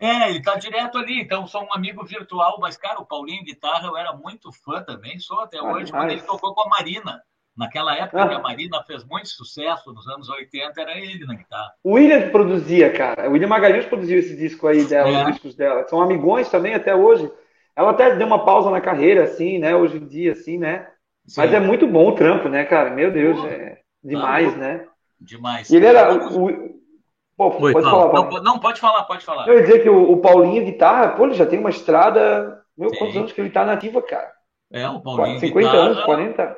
[0.00, 3.86] É, ele tá direto ali, então sou um amigo virtual, mas, cara, o Paulinho Guitarra
[3.86, 7.22] eu era muito fã também, sou até ah, hoje, quando ele tocou com a Marina.
[7.56, 8.28] Naquela época ah.
[8.28, 11.70] que a Marina fez muito sucesso, nos anos 80, era ele na guitarra.
[11.84, 13.28] O William produzia, cara.
[13.28, 15.22] O William Magalhães produziu esse disco aí dela, é.
[15.22, 15.86] os discos dela.
[15.86, 17.30] São amigões também até hoje.
[17.76, 19.76] Ela até deu uma pausa na carreira, assim, né?
[19.76, 20.88] Hoje em dia, assim, né?
[21.30, 21.42] Sim.
[21.42, 22.90] Mas é muito bom o trampo, né, cara?
[22.90, 24.84] Meu Deus, é demais, né?
[25.20, 25.70] Demais.
[25.70, 26.12] E ele era.
[26.12, 26.48] O,
[27.36, 29.46] pô, pode falar, não, não, pode falar, pode falar.
[29.46, 32.60] Eu ia dizer que o, o Paulinho Guitarra, pô, ele já tem uma estrada.
[32.76, 32.96] Meu, Sim.
[32.98, 34.32] quantos anos que ele tá nativa, cara?
[34.72, 35.78] É, o Paulinho 50 Guitarra...
[35.78, 36.56] anos, 40.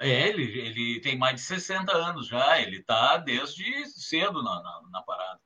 [0.00, 4.80] É, ele, ele tem mais de 60 anos já, ele tá desde cedo na, na,
[4.90, 5.38] na parada.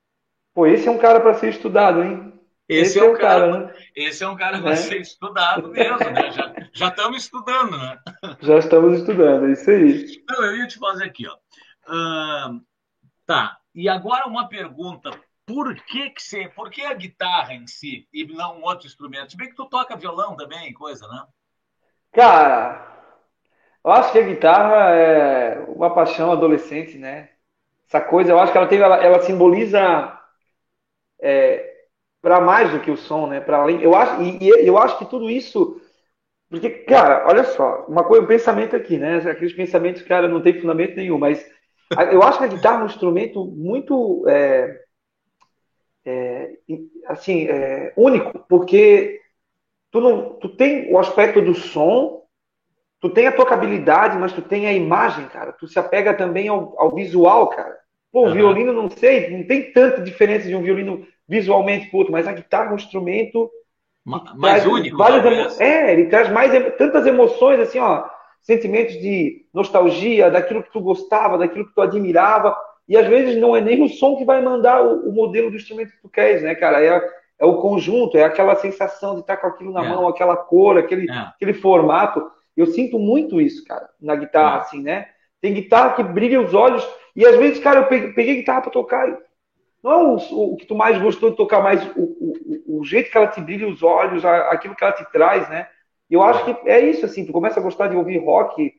[0.51, 2.32] Pô, esse é um cara para ser estudado, hein?
[2.67, 3.73] Esse, esse é, um cara, cara né?
[3.95, 4.75] esse é um cara para é.
[4.75, 6.31] ser estudado mesmo, né?
[6.31, 7.99] Já, já estamos estudando, né?
[8.41, 10.23] Já estamos estudando, é isso aí.
[10.29, 11.37] Não, eu ia te fazer aqui, ó.
[13.25, 15.11] Tá, e agora uma pergunta.
[15.45, 19.31] Por que que você, por que a guitarra em si e não um outro instrumento?
[19.31, 21.25] Se bem que tu toca violão também, coisa, né?
[22.13, 22.93] Cara,
[23.83, 27.29] eu acho que a guitarra é uma paixão adolescente, né?
[27.85, 30.17] Essa coisa, eu acho que ela tem, ela, ela simboliza
[31.21, 31.72] é,
[32.23, 33.41] para mais do que o som, né?
[33.41, 35.81] Para além, eu acho e, e, eu acho que tudo isso,
[36.49, 39.17] porque cara, olha só, uma coisa, um pensamento aqui, né?
[39.17, 41.45] Aqueles pensamentos, cara, não tem fundamento nenhum, mas
[42.13, 44.79] eu acho que a guitarra é um instrumento muito é,
[46.05, 46.53] é,
[47.07, 49.19] assim é, único, porque
[49.91, 52.23] tu não, tu tem o aspecto do som,
[53.01, 55.51] tu tem a tocabilidade, mas tu tem a imagem, cara.
[55.51, 57.82] Tu se apega também ao, ao visual, cara.
[58.13, 58.33] Pô, uhum.
[58.33, 62.31] violino, não sei, não tem tanta diferença de um violino visualmente pro outro, mas a
[62.31, 63.49] guitarra é um instrumento
[64.35, 64.95] mais único.
[64.97, 65.63] Várias emo...
[65.63, 68.05] É, ele traz mais tantas emoções, assim, ó,
[68.39, 72.55] sentimentos de nostalgia, daquilo que tu gostava, daquilo que tu admirava,
[72.87, 75.57] e às vezes não é nem o som que vai mandar o, o modelo do
[75.57, 76.83] instrumento que tu queres, né, cara?
[76.85, 77.01] É,
[77.39, 79.89] é o conjunto, é aquela sensação de estar com aquilo na é.
[79.89, 81.15] mão, aquela cor, aquele, é.
[81.15, 82.29] aquele formato.
[82.55, 84.59] Eu sinto muito isso, cara, na guitarra, é.
[84.59, 85.07] assim, né?
[85.41, 88.71] Tem guitarra que brilha os olhos, e às vezes, cara, eu peguei, peguei guitarra para
[88.71, 89.07] tocar
[89.83, 90.15] não é o,
[90.53, 93.41] o, que tu mais gostou de tocar, mas o, o, o, jeito que ela te
[93.41, 95.67] brilha os olhos, aquilo que ela te traz, né?
[96.09, 98.73] Eu acho que é isso, assim, tu começa a gostar de ouvir rock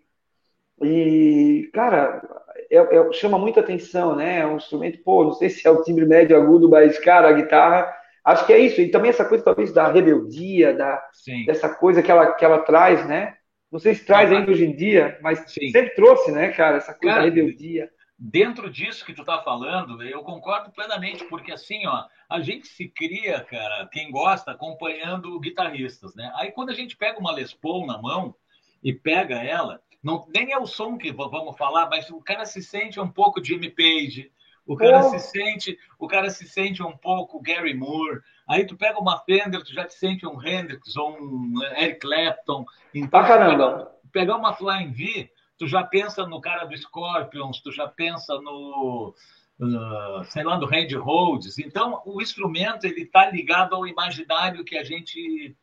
[0.83, 2.23] e, cara,
[2.71, 4.41] é, é, chama muita atenção, né?
[4.41, 7.33] É um instrumento, pô, não sei se é o timbre médio agudo, mas, cara, a
[7.33, 7.95] guitarra,
[8.25, 8.81] acho que é isso.
[8.81, 11.03] E também essa coisa, talvez, da rebeldia, da,
[11.45, 13.35] dessa coisa que ela, que ela traz, né?
[13.71, 15.71] Não sei se traz ainda hoje em dia, mas Sim.
[15.71, 20.03] sempre trouxe, né, cara, essa coisa cara, da rebeldia dentro disso que tu tá falando,
[20.03, 26.15] eu concordo plenamente, porque assim, ó, a gente se cria, cara, quem gosta, acompanhando guitarristas,
[26.15, 26.33] né?
[26.37, 28.35] Aí quando a gente pega uma Les Paul na mão
[28.83, 32.63] e pega ela, não, nem é o som que vamos falar, mas o cara se
[32.63, 34.31] sente um pouco Jimmy Page,
[34.67, 35.11] o cara oh.
[35.11, 38.21] se sente, o cara se sente um pouco Gary Moore.
[38.49, 42.65] Aí tu pega uma Fender, tu já te sente um Hendrix ou um Eric Clapton.
[42.95, 43.93] Então, ah, caramba.
[44.13, 49.15] pegar uma Flying V, tu já pensa no cara do Scorpions, tu já pensa no,
[49.61, 51.59] uh, sei lá, do Randy Rhodes.
[51.59, 55.55] Então, o instrumento ele está ligado ao imaginário que a gente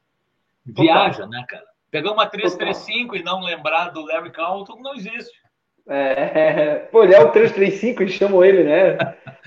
[0.65, 1.65] viaja, né, cara?
[1.89, 3.19] Pegar uma 335 Total.
[3.19, 5.41] e não lembrar do Larry Carlton não existe.
[5.87, 8.97] É, pô, ele é o 335, eles chamam ele, né?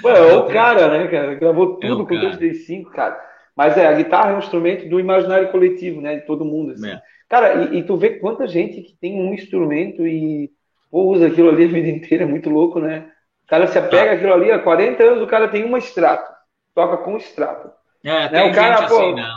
[0.02, 1.34] Pô, é o cara, né, cara?
[1.34, 3.18] Gravou tudo é com o 335, cara.
[3.56, 6.16] Mas é, a guitarra é um instrumento do imaginário coletivo, né?
[6.16, 6.72] De todo mundo.
[6.72, 6.90] Assim.
[6.90, 7.00] É.
[7.28, 10.50] Cara, e, e, tu vê quanta gente que tem um instrumento e
[10.90, 13.10] pô, usa aquilo ali a vida inteira, é muito louco, né?
[13.44, 16.32] O cara se apega àquilo ali, há 40 anos o cara tem uma extrato,
[16.74, 17.70] toca com extrato.
[18.02, 18.44] É, né?
[18.44, 19.28] o cara, pô, assim, né?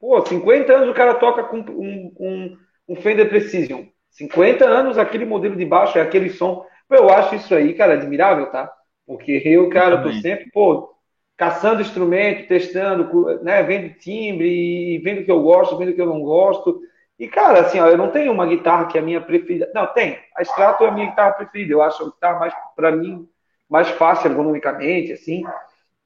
[0.00, 2.56] Pô, 50 anos o cara toca com um, um,
[2.88, 3.84] um Fender Precision.
[4.10, 6.64] 50 anos aquele modelo de baixo, é aquele som.
[6.88, 8.70] Pô, eu acho isso aí, cara, admirável, tá?
[9.06, 10.94] Porque eu, cara, eu tô sempre, pô,
[11.36, 16.00] caçando instrumento, testando, né, vendo timbre e vendo o que eu gosto, vendo o que
[16.00, 16.80] eu não gosto.
[17.18, 19.70] E, cara, assim, ó, eu não tenho uma guitarra que é a minha preferida.
[19.74, 20.18] Não, tem.
[20.36, 21.72] A Strato é a minha guitarra preferida.
[21.72, 23.28] Eu acho a guitarra mais, para mim,
[23.68, 25.44] mais fácil ergonomicamente, assim.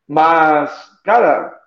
[0.07, 0.71] Mas,
[1.05, 1.59] cara,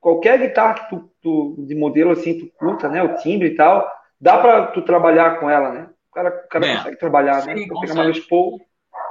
[0.00, 3.02] qualquer guitarra que tu, tu, de modelo assim, tu curta, né?
[3.02, 5.88] O timbre e tal, dá pra tu trabalhar com ela, né?
[6.10, 6.76] O cara, o cara é.
[6.76, 7.56] consegue trabalhar, né?
[7.56, 7.80] Sim, né?
[7.80, 8.60] Pegar uma Les Paul.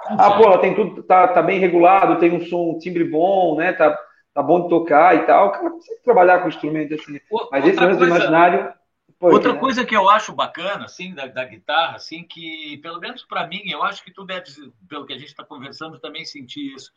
[0.07, 3.57] Ah, pô, ela tem tudo, tá, tá bem regulado, tem um som, um timbre bom,
[3.57, 3.73] né?
[3.73, 3.97] Tá,
[4.33, 5.47] tá bom de tocar e tal.
[5.47, 7.19] O cara consegue trabalhar com instrumento assim.
[7.51, 8.71] Mas esse lance do imaginário
[9.19, 9.59] Outra né?
[9.59, 13.61] coisa que eu acho bacana, assim, da, da guitarra, assim, que, pelo menos para mim,
[13.65, 14.43] eu acho que tu deve,
[14.87, 16.91] pelo que a gente está conversando, também sentir isso,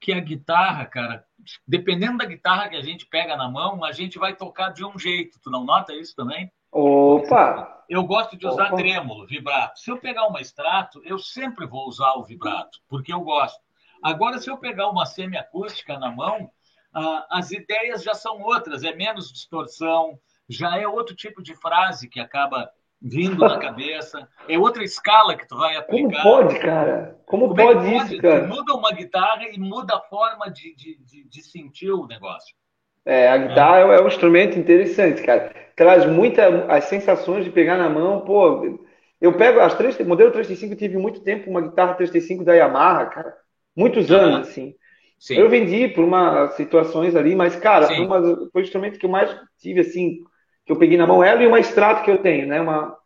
[0.00, 1.24] que a guitarra, cara,
[1.66, 4.98] dependendo da guitarra que a gente pega na mão, a gente vai tocar de um
[4.98, 5.38] jeito.
[5.40, 6.50] Tu não nota isso também?
[6.72, 7.84] Opa!
[7.88, 8.76] Eu gosto de usar Opa.
[8.76, 9.78] trêmulo, vibrato.
[9.78, 13.60] Se eu pegar uma extrato, eu sempre vou usar o vibrato, porque eu gosto.
[14.02, 16.50] Agora, se eu pegar uma semiacústica na mão,
[17.30, 20.18] as ideias já são outras, é menos distorção,
[20.52, 25.46] já é outro tipo de frase que acaba vindo na cabeça, é outra escala que
[25.46, 26.22] tu vai aplicar.
[26.22, 27.18] Como pode, cara?
[27.26, 28.42] Como, Como pode, é isso, cara?
[28.42, 32.54] Tu muda uma guitarra e muda a forma de, de, de, de sentir o negócio.
[33.04, 33.98] É, a guitarra é.
[33.98, 35.52] é um instrumento interessante, cara.
[35.74, 38.78] Traz muitas as sensações de pegar na mão, pô.
[39.20, 43.06] Eu pego as três, modelo 335, eu tive muito tempo uma guitarra 335 da Yamaha,
[43.06, 43.34] cara.
[43.74, 44.74] Muitos anos, assim.
[45.18, 45.36] Sim.
[45.36, 49.10] Eu vendi por umas situações ali, mas, cara, foi, uma, foi o instrumento que eu
[49.10, 50.24] mais tive, assim,
[50.64, 51.22] que eu peguei na mão.
[51.22, 52.60] Ela e uma extrato que eu tenho, né?
[52.60, 52.96] Uma,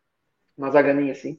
[0.56, 1.38] uma zaganinha, assim.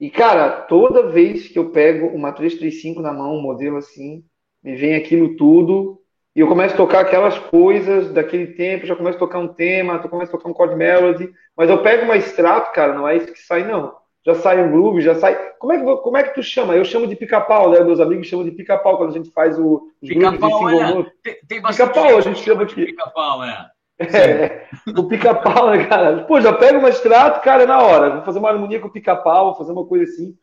[0.00, 4.24] E, cara, toda vez que eu pego uma 335 na mão, um modelo assim,
[4.62, 6.00] me vem aquilo tudo,
[6.34, 10.00] e eu começo a tocar aquelas coisas daquele tempo, já começo a tocar um tema,
[10.02, 13.16] eu começo a tocar um chord melody, mas eu pego uma extrato, cara, não é
[13.16, 15.34] isso que sai, não já sai um groove, já sai.
[15.58, 16.74] Como é que, como é que tu chama?
[16.74, 17.80] Eu chamo de pica-pau, né?
[17.80, 21.12] Meus amigos chamam de pica-pau quando a gente faz o, os grooves de single é.
[21.22, 23.70] Tem, tem pica-pau, a gente chama de pica-pau, é.
[23.98, 26.24] É, o pica-pau, né, cara?
[26.24, 28.10] Pô, já pega uma extrato, cara, na hora.
[28.10, 30.34] Vou fazer uma harmonia com o pica-pau, vou fazer uma coisa assim.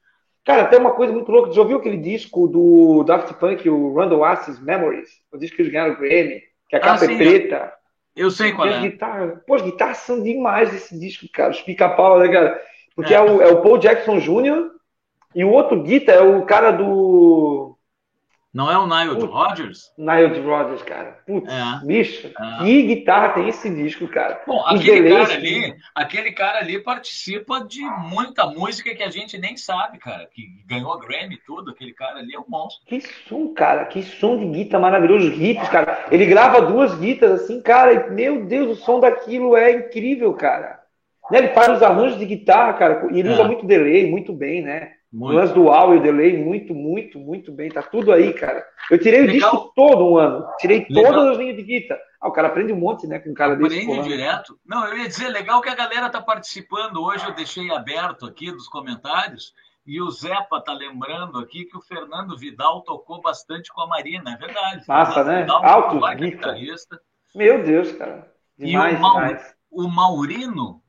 [0.45, 1.51] Cara, tem uma coisa muito louca.
[1.51, 5.09] Já ouviu aquele disco do Daft Punk, o Randall Assis Memories?
[5.31, 7.73] O disco que eles ganharam o Grammy, que a capa ah, é preta.
[8.15, 8.81] Eu sei qual é.
[8.81, 11.51] Guitarra, pô, as guitarras são demais desse disco, cara.
[11.51, 12.61] Os pica-pau, né, cara?
[12.95, 13.17] Porque é.
[13.17, 14.71] é, o, é o Paul Jackson Jr.
[15.35, 17.77] e o outro Guita é o cara do.
[18.51, 19.91] Não é o Nile Rodgers?
[19.95, 21.19] Nile Rodgers, cara.
[21.25, 21.85] Putz, é.
[21.85, 22.63] bicho, é.
[22.63, 24.41] que guitarra tem esse disco, cara.
[24.47, 29.55] Bom, aquele cara, ali, aquele cara ali participa de muita música que a gente nem
[29.55, 30.27] sabe, cara.
[30.33, 31.69] Que ganhou Grammy e tudo.
[31.69, 32.87] Aquele cara ali é um monstro.
[32.87, 33.85] Que som, cara.
[33.85, 35.29] Que som de guitarra maravilhoso.
[35.29, 36.07] Os cara.
[36.11, 37.93] Ele grava duas guitarras assim, cara.
[37.93, 40.79] E, meu Deus, o som daquilo é incrível, cara.
[41.29, 41.37] Né?
[41.37, 43.31] Ele faz os arranjos de guitarra, cara, e ele é.
[43.31, 44.93] usa muito delay, muito bem, né?
[45.11, 45.35] Muito.
[45.35, 47.69] O lance dual e o delay, muito, muito, muito bem.
[47.69, 48.63] Tá tudo aí, cara.
[48.91, 49.49] Eu tirei Legal.
[49.49, 50.45] o disco todo um ano.
[50.59, 51.13] Tirei Legal.
[51.13, 51.99] todas as linhas de guitarra.
[52.21, 53.17] Ah, o cara aprende um monte, né?
[53.17, 53.89] Com um cara aprende desse.
[53.89, 54.59] Aprende direto.
[54.65, 57.25] Não, eu ia dizer, legal que a galera tá participando hoje.
[57.25, 59.53] Eu deixei aberto aqui dos comentários.
[59.85, 64.33] E o Zepa tá lembrando aqui que o Fernando Vidal tocou bastante com a Marina,
[64.33, 64.83] é verdade.
[64.87, 65.41] Massa, né?
[65.41, 67.01] Vidal, Alto, guitarrista.
[67.33, 68.31] Meu Deus, cara.
[68.55, 69.17] Demais, e o, Mau,
[69.71, 70.83] o Maurino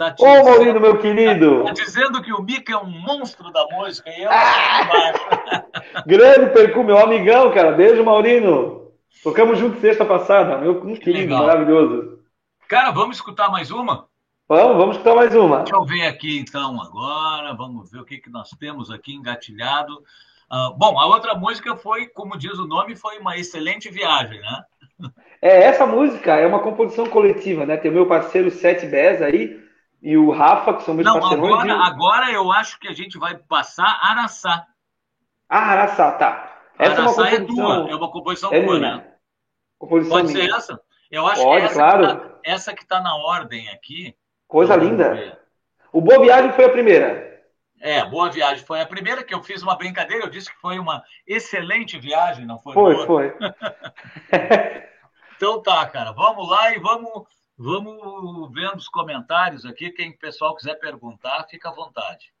[0.00, 1.64] Tá Ô, dizendo, Maurino, meu querido!
[1.64, 5.62] Tá, dizendo que o Mica é um monstro da música e eu ah!
[6.08, 7.72] Grande Percu, meu amigão, cara.
[7.72, 8.92] Beijo, Maurino.
[9.22, 10.56] Tocamos junto sexta passada.
[10.56, 11.46] Meu que querido, legal.
[11.46, 12.18] maravilhoso.
[12.66, 14.06] Cara, vamos escutar mais uma?
[14.48, 15.58] Vamos, vamos escutar mais uma.
[15.58, 17.52] Deixa eu ver aqui então agora.
[17.52, 20.02] Vamos ver o que, que nós temos aqui engatilhado.
[20.50, 24.64] Uh, bom, a outra música foi, como diz o nome, foi uma excelente viagem, né?
[25.42, 27.76] É, essa música é uma composição coletiva, né?
[27.76, 29.68] Tem o meu parceiro Sete Bez aí,
[30.02, 31.70] e o Rafa, que são meus Não, Agora, de...
[31.70, 34.66] agora eu acho que a gente vai passar Araçá.
[35.48, 36.62] Ah, Araçá, tá.
[36.78, 37.72] Essa Araçá é, uma composição...
[37.72, 39.06] é tua, é uma composição é tua, né?
[39.78, 40.44] Composição Pode minha.
[40.44, 40.80] ser essa?
[41.10, 42.06] Eu acho Pode, que essa, claro.
[42.06, 44.16] que tá, essa que está na ordem aqui.
[44.46, 45.14] Coisa linda.
[45.14, 45.38] Ver.
[45.92, 47.42] O Boa Viagem foi a primeira.
[47.80, 50.24] É, Boa Viagem foi a primeira que eu fiz uma brincadeira.
[50.24, 52.72] Eu disse que foi uma excelente viagem, não foi?
[52.72, 53.06] Foi, boa?
[53.06, 53.34] foi.
[55.36, 56.12] então tá, cara.
[56.12, 57.24] Vamos lá e vamos
[57.62, 59.90] Vamos vendo os comentários aqui.
[59.90, 62.32] Quem o pessoal quiser perguntar, fica à vontade.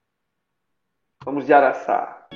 [1.22, 2.26] Vamos de Araçá.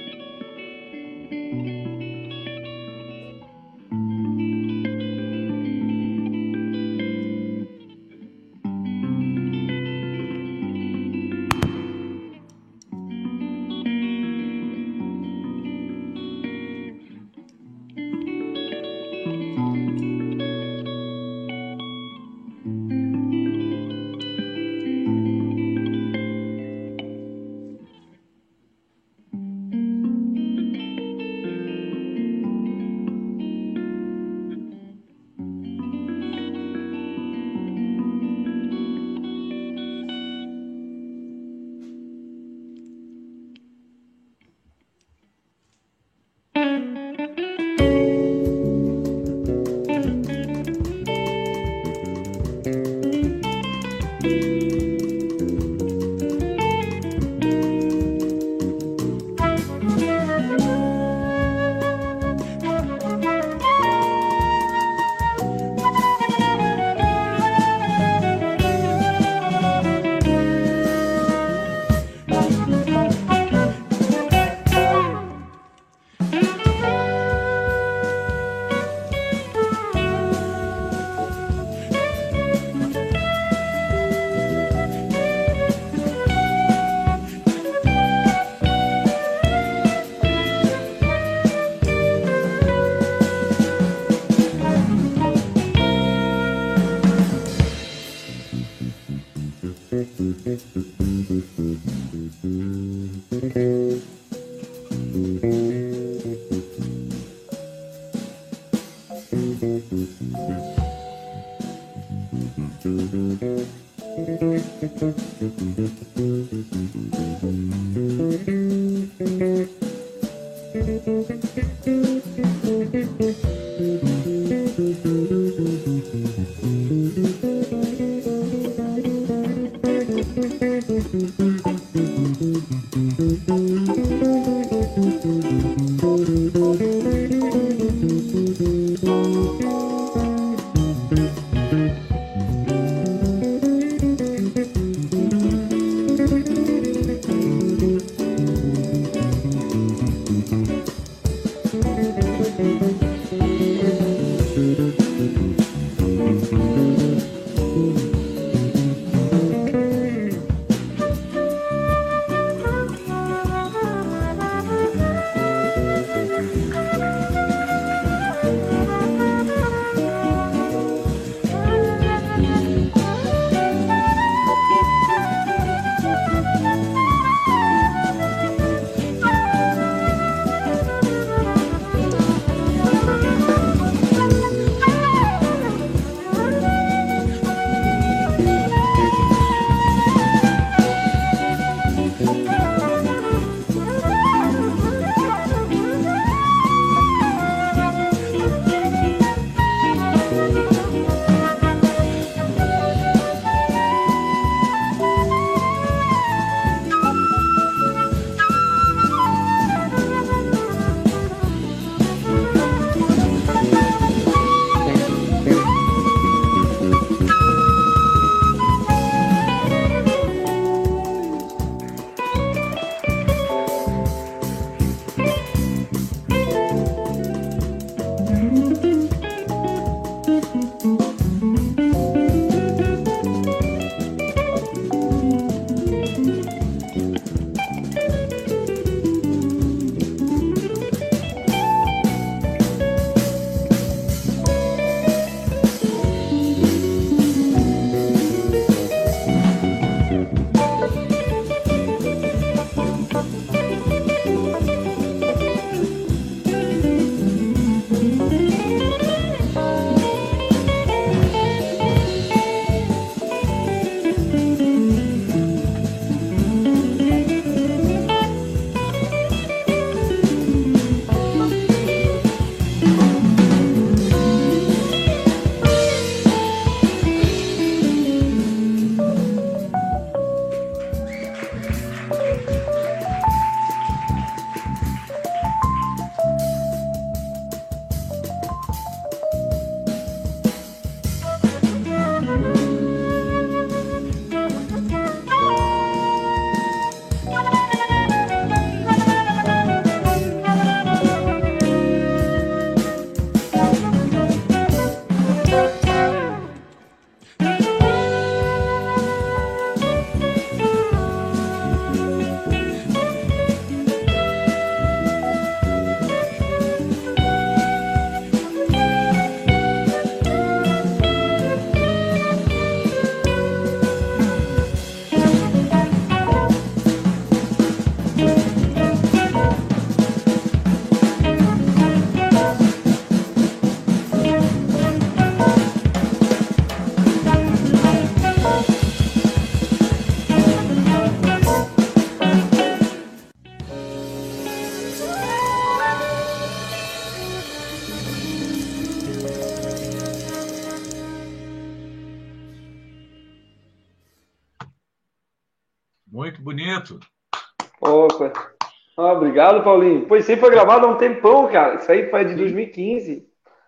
[359.35, 360.07] Obrigado, Paulinho.
[360.07, 361.75] Pois sim, foi gravado há um tempão, cara.
[361.75, 363.27] Isso aí foi de 2015.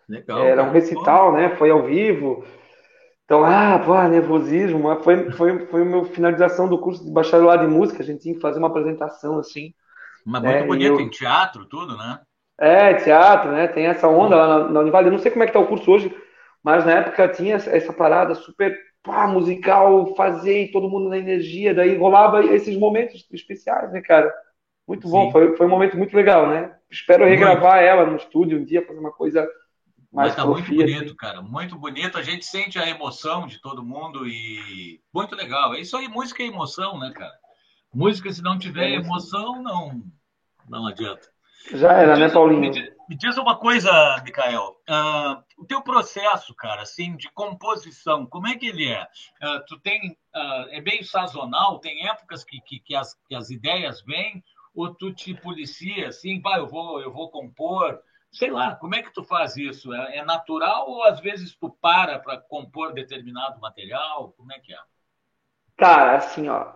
[0.08, 0.38] Legal.
[0.38, 1.56] Era um recital, né?
[1.56, 2.44] Foi ao vivo.
[3.24, 4.94] Então, ah, pô, nervosismo.
[5.02, 8.00] Foi, foi, foi a minha finalização do curso de bacharelado em música.
[8.00, 9.74] A gente tinha que fazer uma apresentação assim.
[10.24, 11.00] Mas muito bonito, eu...
[11.00, 12.20] em teatro, tudo, né?
[12.60, 13.66] É, teatro, né?
[13.66, 15.08] Tem essa onda lá na, na Univale.
[15.08, 16.16] Eu não sei como é que tá o curso hoje,
[16.62, 21.74] mas na época tinha essa parada super pá, musical, fazer e todo mundo na energia.
[21.74, 24.32] Daí rolava esses momentos especiais, né, cara?
[24.87, 26.76] Muito bom, foi, foi um momento muito legal, né?
[26.91, 29.49] Espero regravar ela no estúdio um dia, fazer uma coisa
[30.12, 32.16] mais Mas tá muito bonito, cara, muito bonito.
[32.16, 35.74] A gente sente a emoção de todo mundo e muito legal.
[35.74, 37.34] É isso aí, música é emoção, né, cara?
[37.93, 40.03] Música, se não tiver é emoção, não,
[40.68, 41.28] não adianta.
[41.72, 42.72] Já era, né, Paulinho?
[43.09, 43.91] Me diz uma coisa,
[44.24, 44.76] Mikael.
[44.89, 49.03] Uh, o teu processo, cara, assim, de composição, como é que ele é?
[49.03, 51.78] Uh, tu tem, uh, é meio sazonal?
[51.78, 54.43] Tem épocas que, que, que, as, que as ideias vêm?
[54.77, 57.99] Ou tu te policia, assim, vai, eu vou, eu vou compor?
[58.31, 59.93] Sei lá, como é que tu faz isso?
[59.93, 64.35] É, é natural ou às vezes tu para para compor determinado material?
[64.37, 64.79] Como é que é?
[65.77, 66.72] Cara, assim, ó,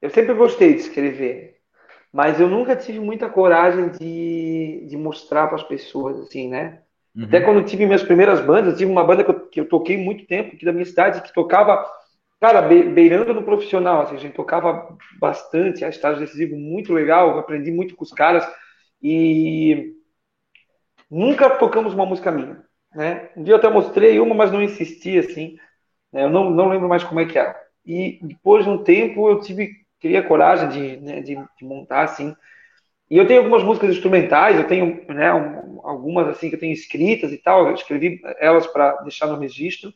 [0.00, 1.60] eu sempre gostei de escrever
[2.12, 6.82] mas eu nunca tive muita coragem de, de mostrar para as pessoas, assim, né?
[7.14, 7.24] Uhum.
[7.24, 9.96] Até quando tive minhas primeiras bandas, eu tive uma banda que eu, que eu toquei
[9.96, 11.84] muito tempo aqui da minha cidade, que tocava,
[12.40, 17.70] cara, beirando no profissional, assim, a gente tocava bastante, a estágio decisivo muito legal, aprendi
[17.70, 18.46] muito com os caras
[19.02, 19.94] e
[21.10, 22.64] nunca tocamos uma música minha,
[22.94, 23.30] né?
[23.36, 25.56] Um dia eu até mostrei uma, mas não insisti, assim,
[26.12, 26.24] né?
[26.24, 27.54] eu não, não lembro mais como é que era.
[27.84, 32.34] E depois de um tempo eu tive teria coragem de, né, de, de, montar assim.
[33.10, 36.72] E eu tenho algumas músicas instrumentais, eu tenho né, um, algumas assim que eu tenho
[36.72, 39.92] escritas e tal, eu escrevi elas para deixar no registro.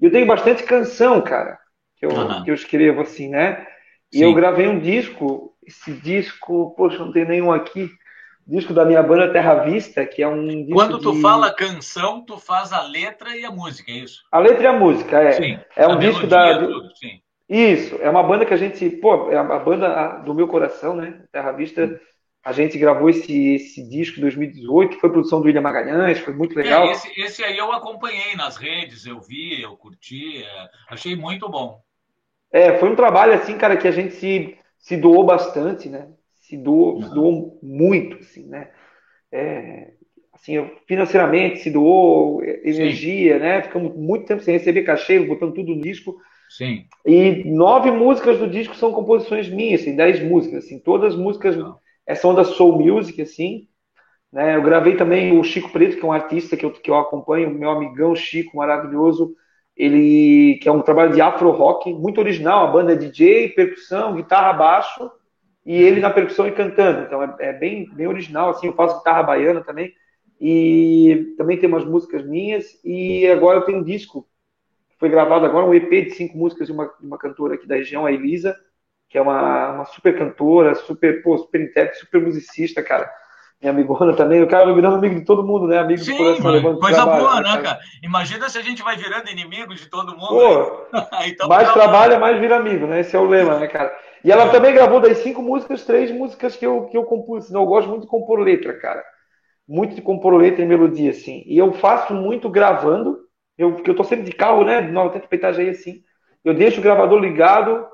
[0.00, 1.58] E eu tenho bastante canção, cara,
[1.98, 2.44] que eu, uhum.
[2.44, 3.66] que eu escrevo assim, né?
[4.12, 4.24] E Sim.
[4.24, 7.90] eu gravei um disco, esse disco, poxa, não tem nenhum aqui,
[8.46, 11.20] disco da minha banda Terra Vista, que é um disco Quando tu de...
[11.20, 14.22] fala canção, tu faz a letra e a música, é isso?
[14.32, 15.32] A letra e a música, é.
[15.32, 15.58] Sim.
[15.76, 16.58] É um disco da...
[16.58, 17.20] Tudo, sim.
[17.48, 21.22] Isso, é uma banda que a gente, pô, é a banda do meu coração, né?
[21.32, 21.98] Terra Vista.
[22.44, 26.56] A gente gravou esse, esse disco em 2018, foi produção do William Magalhães, foi muito
[26.56, 26.86] legal.
[26.86, 31.48] É, esse, esse, aí eu acompanhei nas redes, eu vi, eu curti, é, achei muito
[31.48, 31.82] bom.
[32.52, 36.08] É, foi um trabalho assim, cara, que a gente se, se doou bastante, né?
[36.40, 37.02] Se doou, uhum.
[37.02, 38.70] se doou muito, assim, né?
[39.30, 39.92] É,
[40.32, 40.54] assim,
[40.86, 43.40] financeiramente se doou energia, Sim.
[43.40, 43.62] né?
[43.62, 46.16] Ficamos muito tempo sem receber cachê, botando tudo no disco.
[46.48, 46.86] Sim.
[47.04, 51.56] E nove músicas do disco são composições minhas, assim, dez músicas, assim, todas músicas
[52.06, 53.68] é, são da Soul Music, assim.
[54.32, 54.56] Né?
[54.56, 57.50] Eu gravei também o Chico Preto, que é um artista que eu, que eu acompanho,
[57.50, 59.34] meu amigão Chico, maravilhoso.
[59.78, 62.66] Ele que é um trabalho de afro rock, muito original.
[62.66, 65.10] A banda é DJ, percussão, guitarra, baixo,
[65.64, 67.02] e ele na percussão e cantando.
[67.02, 68.50] Então é, é bem, bem original.
[68.50, 69.92] Assim, eu faço guitarra baiana também.
[70.40, 72.66] E também tem umas músicas minhas.
[72.84, 74.28] E agora eu tenho um disco
[74.98, 77.76] foi gravado agora um EP de cinco músicas de uma, de uma cantora aqui da
[77.76, 78.56] região, a Elisa,
[79.08, 83.10] que é uma, uma super cantora, super, pô, super intérprete, super musicista, cara.
[83.60, 85.78] Minha amigona também, o cara vai virando amigo de todo mundo, né?
[85.78, 86.40] Amigo Sim, coisa
[86.94, 87.80] trabalho, boa, né, cara?
[88.04, 90.28] Imagina se a gente vai virando inimigo de todo mundo.
[90.28, 90.86] Pô,
[91.26, 93.00] então, mais trabalha, mais vira amigo, né?
[93.00, 93.92] Esse é o lema, né, cara?
[94.24, 94.50] E ela é.
[94.50, 97.50] também gravou das cinco músicas, três músicas que eu, que eu compus.
[97.50, 99.02] Eu gosto muito de compor letra, cara.
[99.66, 101.42] Muito de compor letra e melodia, assim.
[101.44, 103.18] E eu faço muito gravando,
[103.56, 104.82] eu, porque eu tô sempre de carro, né?
[104.82, 106.02] De Nova Tenta Peitajaí assim.
[106.44, 107.84] Eu deixo o gravador ligado,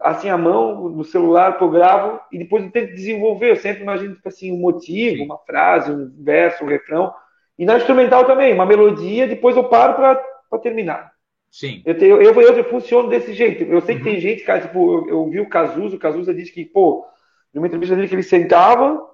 [0.00, 3.50] assim, a mão, no celular, que eu gravo, e depois eu tento desenvolver.
[3.50, 7.14] Eu sempre imagino, tipo assim, um motivo, uma frase, um verso, um refrão.
[7.58, 11.12] E na instrumental também, uma melodia, depois eu paro para terminar.
[11.50, 11.82] Sim.
[11.84, 13.64] Eu, tenho, eu, eu, eu, funciono desse jeito.
[13.64, 14.12] Eu sei que uhum.
[14.12, 17.04] tem gente, cara, tipo, eu, eu vi o Cazuza, o Cazuza disse que, pô,
[17.52, 19.04] numa entrevista dele que ele sentava,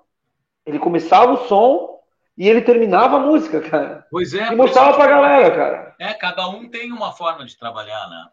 [0.67, 1.97] ele começava o som,
[2.37, 4.07] e ele terminava a música, cara.
[4.11, 4.53] Pois é.
[4.53, 5.97] E mostrava pra galera, cara.
[5.99, 8.27] É, cada um tem uma forma de trabalhar, né?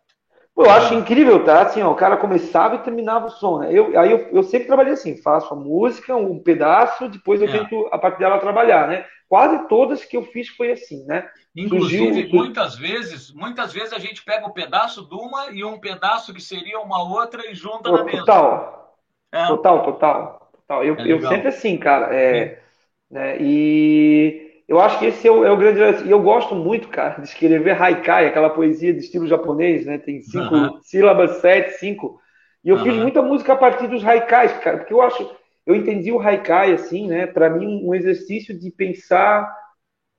[0.55, 1.63] Pô, eu acho incrível, tá?
[1.63, 3.69] Assim, ó, o cara começava e terminava o som, né?
[3.71, 7.51] Eu, aí eu, eu sempre trabalhei assim, faço a música, um pedaço, depois eu é.
[7.51, 9.05] tento, a partir dela, trabalhar, né?
[9.27, 11.27] Quase todas que eu fiz foi assim, né?
[11.55, 12.39] Inclusive, Surgiu...
[12.39, 16.31] muitas vezes, muitas vezes a gente pega o um pedaço de uma e um pedaço
[16.31, 18.19] que seria uma outra e junta Pô, na mesma.
[18.19, 18.95] Total.
[19.31, 19.47] É.
[19.47, 20.51] Total, total.
[20.51, 20.83] total.
[20.83, 22.15] Eu, é eu sempre assim, cara.
[22.15, 22.61] É,
[23.09, 23.37] né?
[23.39, 26.07] E eu acho que esse é o, é o grande.
[26.07, 29.97] E eu gosto muito, cara, de escrever haikai, aquela poesia de estilo japonês, né?
[29.97, 30.79] Tem cinco uhum.
[30.81, 32.19] sílabas, sete, cinco.
[32.63, 32.83] E eu uhum.
[32.83, 35.29] fiz muita música a partir dos haikais, cara, porque eu acho.
[35.65, 37.25] Eu entendi o haikai, assim, né?
[37.25, 39.49] Para mim, um exercício de pensar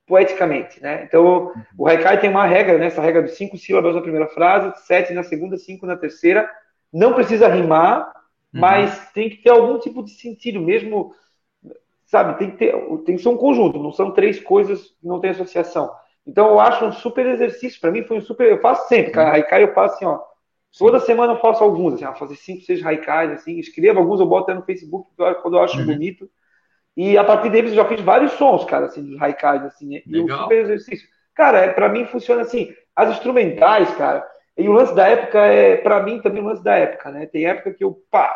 [0.07, 1.03] poeticamente, né?
[1.03, 2.87] Então, o haikai tem uma regra, né?
[2.87, 6.49] Essa regra de cinco sílabas na primeira frase, sete na segunda, cinco na terceira.
[6.93, 8.07] Não precisa rimar,
[8.53, 8.61] uhum.
[8.61, 11.13] mas tem que ter algum tipo de sentido, mesmo
[12.05, 12.71] sabe, tem que ter,
[13.05, 15.91] tem que ser um conjunto, não são três coisas que não tem associação.
[16.25, 19.31] Então eu acho um super exercício, para mim foi um super, eu faço sempre, cara,
[19.33, 20.19] haikai eu faço assim, ó,
[20.77, 24.25] toda semana eu faço alguns, assim, ó, fazer cinco, seis haikais, assim, escrevo alguns, eu
[24.25, 25.09] boto até no Facebook
[25.41, 25.85] quando eu acho uhum.
[25.85, 26.29] bonito,
[26.97, 30.21] e a partir deles eu já fiz vários sons, cara, assim, dos haikais, assim, e
[30.21, 31.07] um super exercício.
[31.33, 34.25] Cara, é, para mim funciona assim, as instrumentais, cara,
[34.57, 37.45] e o lance da época é, para mim também o lance da época, né, tem
[37.45, 38.33] época que eu, pá,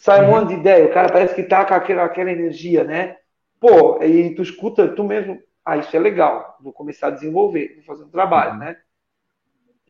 [0.00, 0.40] sai um uhum.
[0.40, 3.16] monte de ideia, o cara parece que tá com aquela, aquela energia, né?
[3.60, 7.84] Pô, e tu escuta, tu mesmo, ah, isso é legal, vou começar a desenvolver, vou
[7.84, 8.58] fazer um trabalho, uhum.
[8.58, 8.76] né?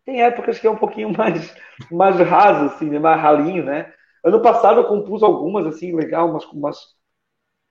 [0.04, 1.54] Tem épocas que é um pouquinho mais,
[1.90, 2.98] mais raso, assim, né?
[2.98, 3.92] mais ralinho, né?
[4.22, 7.00] Ano passado eu compus algumas, assim, legal, umas, umas,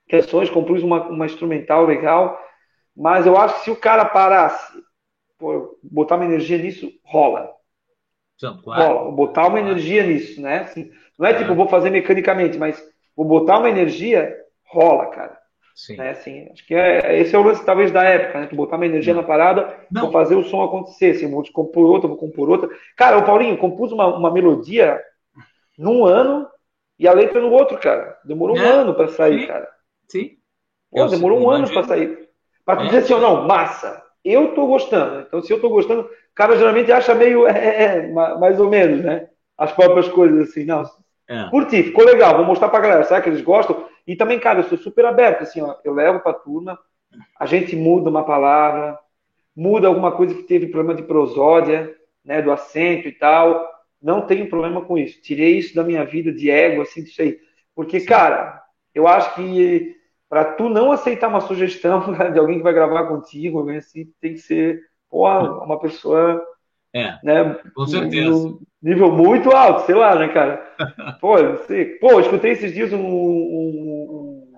[0.10, 2.38] questões, compus uma, uma instrumental legal,
[2.98, 4.84] mas eu acho que se o cara parasse,
[5.38, 7.54] pô, botar uma energia nisso, rola.
[8.88, 9.12] rola.
[9.12, 10.62] Botar uma energia nisso, né?
[10.62, 12.82] Assim, não é tipo, vou fazer mecanicamente, mas
[13.16, 15.38] vou botar uma energia, rola, cara.
[15.76, 15.98] Sim.
[15.98, 16.12] Né?
[16.12, 18.48] Assim, acho que é, esse é o lance, talvez, da época, né?
[18.48, 19.22] Tu botar uma energia não.
[19.22, 20.04] na parada, não.
[20.04, 21.12] vou fazer o som acontecer.
[21.12, 22.70] Assim, vou compor outra, vou compor outra.
[22.96, 25.02] Cara, o Paulinho compus uma, uma melodia
[25.78, 26.48] num ano
[26.98, 28.18] e a letra no outro, cara.
[28.26, 28.62] Demorou é.
[28.62, 29.48] um ano para sair, Sim.
[29.48, 29.70] cara.
[30.08, 30.32] Sim.
[30.92, 32.30] Pô, demorou um ano para sair.
[32.66, 32.86] Para é.
[32.86, 35.22] dizer assim, não, massa, eu tô gostando.
[35.22, 38.70] Então, se eu tô gostando, o cara geralmente acha meio, é, é, é mais ou
[38.70, 39.30] menos, né?
[39.58, 40.84] As próprias coisas assim, não.
[41.30, 41.48] É.
[41.50, 43.86] Curti, ficou legal, vou mostrar pra galera, será que eles gostam?
[44.08, 46.78] E também, cara, eu sou super aberto, assim, ó, eu levo pra turma,
[47.40, 48.98] a gente muda uma palavra,
[49.56, 53.70] muda alguma coisa que teve problema de prosódia, né, do acento e tal,
[54.02, 55.22] não tenho problema com isso.
[55.22, 57.38] Tirei isso da minha vida de ego, assim, disso aí.
[57.76, 58.08] Porque, Sim.
[58.08, 58.64] cara,
[58.96, 59.96] eu acho que
[60.28, 64.40] para tu não aceitar uma sugestão de alguém que vai gravar contigo, assim, tem que
[64.40, 66.44] ser pô, uma pessoa
[66.94, 68.58] é, né, com certeza.
[68.82, 70.58] Nível muito alto, sei lá, né, cara?
[71.20, 71.86] Pô, não sei.
[71.98, 74.54] Pô, eu escutei esses dias um, um, um,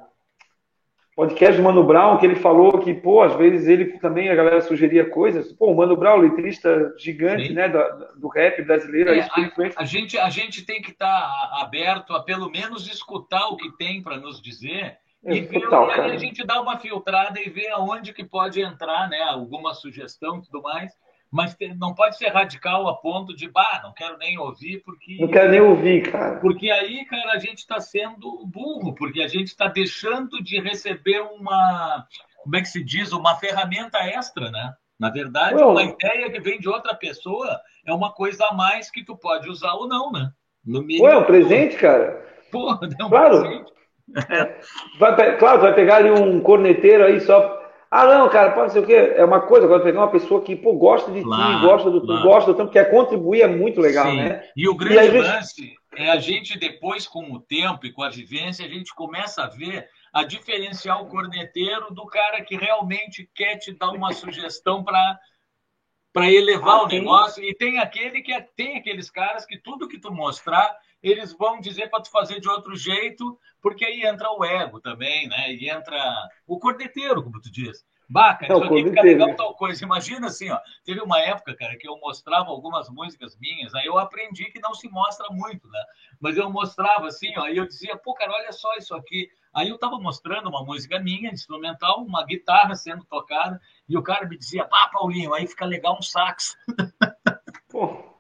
[1.16, 4.62] podcast do Mano Brown que ele falou que, pô, às vezes ele também, a galera
[4.62, 5.52] sugeria coisas.
[5.52, 7.54] Pô, o Mano Brown, letrista gigante, Sim.
[7.54, 7.80] né, do,
[8.20, 9.10] do, rap brasileiro.
[9.10, 13.48] É, a, a, gente, a gente tem que estar tá aberto a pelo menos escutar
[13.48, 16.60] o que tem para nos dizer é, e, ver, total, e aí a gente dá
[16.62, 19.22] uma filtrada e vê aonde que pode entrar, né?
[19.22, 20.92] Alguma sugestão e tudo mais.
[21.32, 25.18] Mas não pode ser radical a ponto de, bah, não quero nem ouvir, porque.
[25.18, 26.40] Não quero nem ouvir, cara.
[26.42, 31.22] Porque aí, cara, a gente está sendo burro, porque a gente está deixando de receber
[31.22, 32.06] uma.
[32.44, 33.14] Como é que se diz?
[33.14, 34.74] Uma ferramenta extra, né?
[35.00, 38.92] Na verdade, Ué, uma ideia que vem de outra pessoa é uma coisa a mais
[38.92, 40.32] que tu pode usar ou não, né?
[40.66, 42.24] No mínimo, Ué, é um presente, cara.
[42.52, 43.42] Pô, é um claro.
[43.42, 43.72] presente.
[45.00, 47.61] Vai, claro, vai pegar ali um corneteiro aí só.
[47.92, 48.94] Ah, não, cara, pode ser o quê?
[48.94, 52.02] É uma coisa, agora pegar uma pessoa que pô, gosta de claro, ti, gosta do
[52.02, 52.24] claro.
[52.24, 54.16] gosta do tanto, quer contribuir, é muito legal, Sim.
[54.16, 54.48] né?
[54.56, 58.10] E o grande e lance é a gente, depois, com o tempo e com a
[58.10, 63.58] vivência, a gente começa a ver a diferenciar o corneteiro do cara que realmente quer
[63.58, 65.20] te dar uma sugestão para
[66.14, 67.44] para elevar ah, o negócio.
[67.44, 71.60] E tem aquele que é, tem aqueles caras que tudo que tu mostrar, eles vão
[71.60, 75.54] dizer para tu fazer de outro jeito, porque aí entra o ego também, né?
[75.54, 75.98] E entra
[76.48, 77.86] o cordeteiro, como tu diz.
[78.12, 79.86] Baca, isso aqui fica legal tal coisa.
[79.86, 80.60] Imagina assim, ó.
[80.84, 84.74] Teve uma época, cara, que eu mostrava algumas músicas minhas, aí eu aprendi que não
[84.74, 85.80] se mostra muito, né?
[86.20, 89.30] Mas eu mostrava assim, ó, e eu dizia, pô, cara, olha só isso aqui.
[89.54, 94.28] Aí eu tava mostrando uma música minha, instrumental, uma guitarra sendo tocada, e o cara
[94.28, 96.58] me dizia, ah, Paulinho, aí fica legal um sax.
[97.72, 98.11] Pô.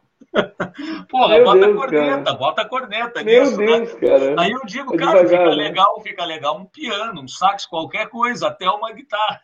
[1.09, 2.37] Porra, Meu bota Deus, a corneta, cara.
[2.37, 3.23] bota a corneta.
[3.23, 3.65] Meu nisso, né?
[3.65, 4.07] Deus, né?
[4.07, 4.41] cara.
[4.41, 5.63] Aí eu digo, é cara, devagar, fica né?
[5.63, 9.41] legal, fica legal um piano, um sax, qualquer coisa, até uma guitarra.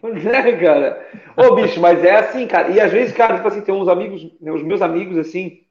[0.00, 1.08] Pois é, cara.
[1.34, 2.68] Ô, bicho, mas é assim, cara.
[2.68, 5.62] E às vezes, cara, tipo assim, tem uns amigos, os meus amigos, assim,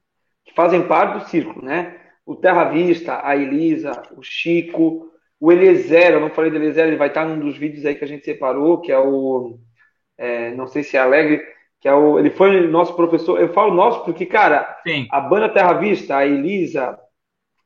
[0.44, 2.00] que fazem parte do círculo, né?
[2.26, 5.08] O Terra Vista, a Elisa, o Chico,
[5.38, 8.02] o Eliezer, eu não falei do Eliezer, ele vai estar num dos vídeos aí que
[8.02, 9.58] a gente separou, que é o.
[10.18, 11.40] É, não sei se é Alegre,
[11.84, 13.38] que é o, ele foi nosso professor.
[13.38, 15.06] Eu falo nosso porque, cara, Sim.
[15.10, 16.98] a banda Terra Vista, a Elisa,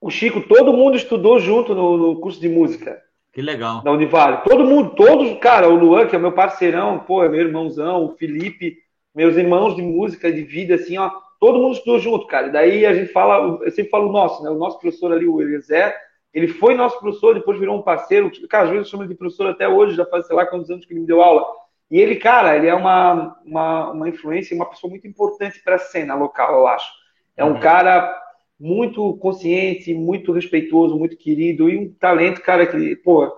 [0.01, 3.01] o Chico, todo mundo estudou junto no, no curso de música.
[3.33, 3.81] Que legal.
[3.83, 4.39] Da Univale.
[4.39, 8.17] Todo mundo, todos, cara, o Luan, que é meu parceirão, pô, é meu irmãozão, o
[8.17, 8.79] Felipe,
[9.15, 12.49] meus irmãos de música, de vida, assim, ó, todo mundo estudou junto, cara.
[12.49, 14.51] E daí a gente fala, eu sempre falo o nosso, né?
[14.51, 15.95] O nosso professor ali, o Eliezer,
[16.35, 18.29] ele foi nosso professor, depois virou um parceiro.
[18.49, 20.69] Cara, às vezes eu chamo ele de professor até hoje, já faz sei lá quantos
[20.73, 21.47] anos que ele me deu aula.
[21.91, 25.79] E ele, cara, ele é uma, uma, uma influência, uma pessoa muito importante para a
[25.79, 26.91] cena local, eu acho.
[27.37, 27.61] É um uhum.
[27.61, 28.15] cara
[28.61, 33.33] muito consciente, muito respeitoso, muito querido e um talento, cara, que, pô,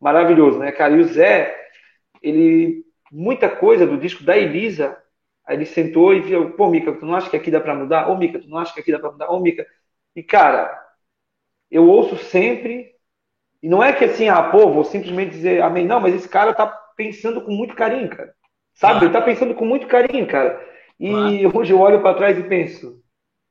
[0.00, 0.94] maravilhoso, né, cara?
[0.96, 1.54] E o Zé,
[2.22, 4.96] ele, muita coisa do disco da Elisa,
[5.46, 8.10] aí ele sentou e viu, pô, Mica, tu não acha que aqui dá para mudar?
[8.10, 9.30] Ô, Mica, tu não acha que aqui dá para mudar?
[9.30, 9.66] Ô, Mica.
[10.16, 10.76] E, cara,
[11.70, 12.92] eu ouço sempre,
[13.62, 16.54] e não é que assim, ah, pô, vou simplesmente dizer amém, não, mas esse cara
[16.54, 18.34] tá pensando com muito carinho, cara.
[18.74, 18.92] Sabe?
[18.92, 19.06] Claro.
[19.06, 20.60] Ele tá pensando com muito carinho, cara.
[20.98, 21.58] E claro.
[21.58, 23.02] hoje eu olho para trás e penso,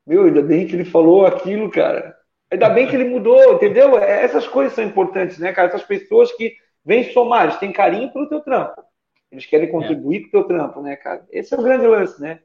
[0.06, 2.16] meu, ainda bem que ele falou aquilo, cara.
[2.50, 3.98] Ainda bem que ele mudou, entendeu?
[3.98, 5.68] É, essas coisas são importantes, né, cara?
[5.68, 8.82] Essas pessoas que vêm somar, eles têm carinho pelo teu trampo.
[9.30, 10.20] Eles querem contribuir é.
[10.20, 11.26] com o teu trampo, né, cara?
[11.30, 12.40] Esse é o grande lance, né?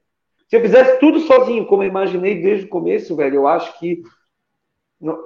[0.48, 4.02] Se eu fizesse tudo sozinho, como eu imaginei desde o começo, velho, eu acho que
[5.00, 5.18] não,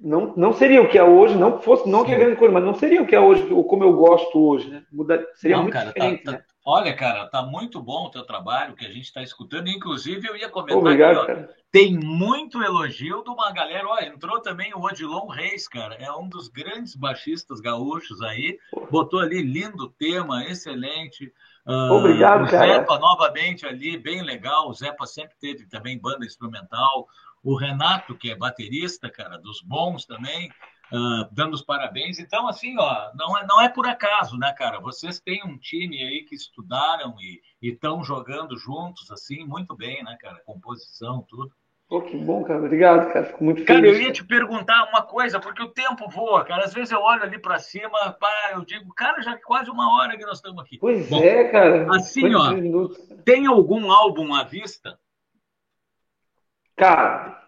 [0.00, 2.64] não, não seria o que é hoje, não fosse, não que é grande coisa, mas
[2.64, 4.82] não seria o que é hoje, ou como eu gosto hoje, né?
[4.92, 6.42] Muda, seria não, muito cara, tá, diferente, tá, né?
[6.66, 9.68] Olha, cara, tá muito bom o teu trabalho que a gente está escutando.
[9.68, 13.86] Inclusive, eu ia comentar Obrigado, aqui, ó, tem muito elogio de uma galera.
[13.86, 15.94] Ó, entrou também o Odilon Reis, cara.
[15.96, 18.58] É um dos grandes baixistas gaúchos aí.
[18.90, 21.30] Botou ali lindo tema, excelente.
[21.66, 22.74] Uh, Obrigado, o cara.
[22.74, 24.70] Zepa novamente ali, bem legal.
[24.70, 27.06] O Zepa sempre teve também banda instrumental.
[27.44, 30.50] O Renato, que é baterista, cara, dos bons também
[30.92, 32.18] uh, dando os parabéns.
[32.18, 34.80] Então, assim, ó, não é, não é por acaso, né, cara?
[34.80, 40.16] Vocês têm um time aí que estudaram e estão jogando juntos, assim, muito bem, né,
[40.20, 40.40] cara?
[40.44, 41.50] Composição, tudo.
[41.86, 42.60] Pô, que bom, cara.
[42.60, 43.26] Obrigado, cara.
[43.26, 43.66] Fico muito feliz.
[43.66, 46.64] Cara, eu ia te perguntar uma coisa, porque o tempo voa, cara.
[46.64, 49.94] Às vezes eu olho ali para cima, pá, eu digo, cara, já é quase uma
[49.94, 50.78] hora que nós estamos aqui.
[50.78, 51.86] Pois bom, é, cara.
[51.94, 52.54] Assim, ó,
[53.24, 54.98] tem algum álbum à vista?
[56.76, 57.40] Cara,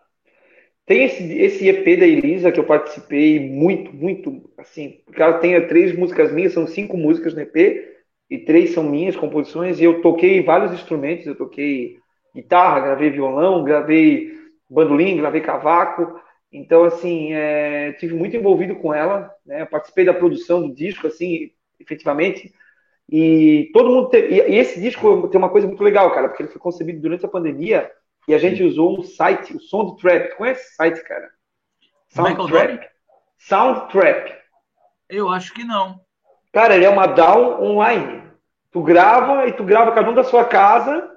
[0.86, 5.66] tem esse, esse EP da Elisa que eu participei muito, muito, assim, porque ela tem
[5.66, 7.56] três músicas minhas, são cinco músicas no EP,
[8.30, 11.98] e três são minhas composições, e eu toquei vários instrumentos, eu toquei
[12.34, 14.32] guitarra, gravei violão, gravei
[14.70, 16.20] bandolim, gravei cavaco,
[16.52, 21.50] então, assim, é, tive muito envolvido com ela, né, participei da produção do disco, assim,
[21.80, 22.52] efetivamente,
[23.10, 26.50] e todo mundo, te, e esse disco tem uma coisa muito legal, cara, porque ele
[26.50, 27.90] foi concebido durante a pandemia,
[28.28, 30.36] e a gente usou um site, o Soundtrap.
[30.36, 31.30] Conhece esse site, cara?
[32.08, 32.84] Soundtrap?
[33.38, 34.34] Soundtrap.
[35.08, 36.00] Eu acho que não.
[36.52, 38.24] Cara, ele é uma DAW online.
[38.72, 41.12] Tu grava e tu grava cada um da sua casa.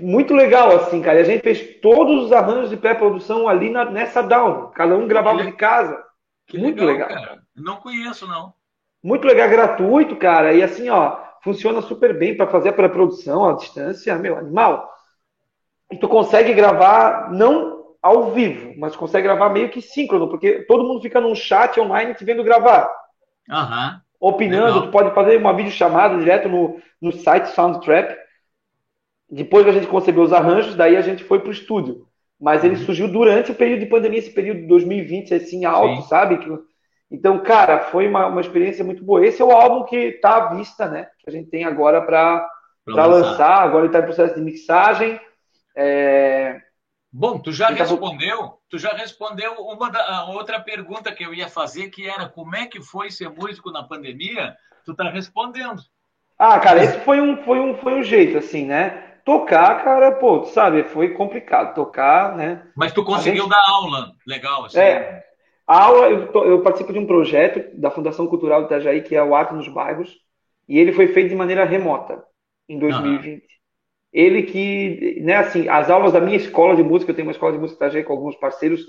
[0.00, 1.18] Muito legal, assim, cara.
[1.18, 4.68] E a gente fez todos os arranjos de pré-produção ali na, nessa DAW.
[4.68, 6.00] Cada um gravava de casa.
[6.46, 7.24] Que Muito legal, legal.
[7.24, 7.42] Cara.
[7.56, 8.52] Não conheço, não.
[9.02, 10.52] Muito legal, gratuito, cara.
[10.52, 14.16] E assim, ó, funciona super bem para fazer a pré-produção à distância.
[14.16, 14.99] Meu, animal
[15.90, 20.84] e tu consegue gravar não ao vivo, mas consegue gravar meio que síncrono, porque todo
[20.84, 22.90] mundo fica num chat online te vendo gravar.
[23.48, 24.00] Uhum.
[24.20, 24.82] Opinando, Legal.
[24.82, 28.16] tu pode fazer uma videochamada direto no, no site Soundtrap.
[29.30, 32.06] Depois que a gente concebeu os arranjos, daí a gente foi pro estúdio.
[32.40, 32.84] Mas ele uhum.
[32.84, 36.08] surgiu durante o período de pandemia, esse período de 2020, assim, alto, Sim.
[36.08, 36.38] sabe?
[37.10, 39.24] Então, cara, foi uma, uma experiência muito boa.
[39.24, 41.08] Esse é o álbum que tá à vista, né?
[41.18, 42.48] Que a gente tem agora para
[42.86, 43.06] lançar.
[43.06, 43.62] lançar.
[43.62, 45.20] Agora ele tá em processo de mixagem.
[45.80, 46.60] É...
[47.12, 51.88] Bom, tu já respondeu, tu já respondeu uma da, outra pergunta que eu ia fazer,
[51.88, 54.54] que era como é que foi ser músico na pandemia?
[54.84, 55.80] Tu tá respondendo.
[56.38, 58.90] Ah, cara, esse foi um, foi um, foi um jeito, assim, né?
[59.24, 62.66] Tocar, cara, pô, tu sabe, foi complicado tocar, né?
[62.76, 63.50] Mas tu conseguiu gente...
[63.50, 64.78] dar aula, legal, assim.
[64.78, 65.24] É,
[65.66, 69.22] a aula, eu, eu, participo de um projeto da Fundação Cultural do Itajaí, que é
[69.22, 70.16] o Arte nos Bairros,
[70.68, 72.22] e ele foi feito de maneira remota,
[72.68, 73.50] em 2020
[74.12, 77.52] ele que, né, assim, as aulas da minha escola de música, eu tenho uma escola
[77.52, 78.86] de música Itajaí com alguns parceiros,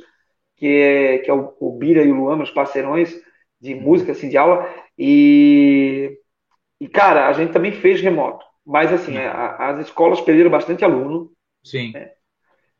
[0.58, 3.16] que é, que é o, o Bira e o Luan, meus parceirões
[3.60, 4.68] de música, assim, de aula,
[4.98, 6.18] e,
[6.80, 11.32] e cara, a gente também fez remoto, mas, assim, a, as escolas perderam bastante aluno.
[11.64, 11.92] Sim.
[11.94, 12.12] Né?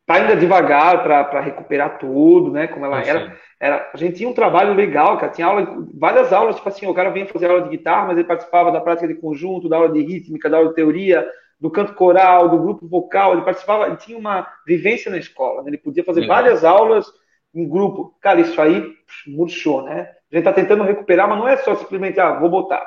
[0.04, 3.38] Tá ainda devagar para recuperar tudo, né, como ela era.
[3.60, 3.90] era.
[3.94, 7.10] A gente tinha um trabalho legal, cara, tinha aula, várias aulas, tipo assim, o cara
[7.10, 10.02] vinha fazer aula de guitarra, mas ele participava da prática de conjunto, da aula de
[10.02, 11.24] rítmica, da aula de teoria,
[11.62, 15.70] do canto coral, do grupo vocal, ele participava, ele tinha uma vivência na escola, né?
[15.70, 16.36] ele podia fazer Legal.
[16.36, 17.06] várias aulas
[17.54, 18.16] em grupo.
[18.20, 18.84] Cara, isso aí
[19.28, 20.10] murchou, né?
[20.32, 22.82] A gente está tentando recuperar, mas não é só simplesmente, ah, vou botar.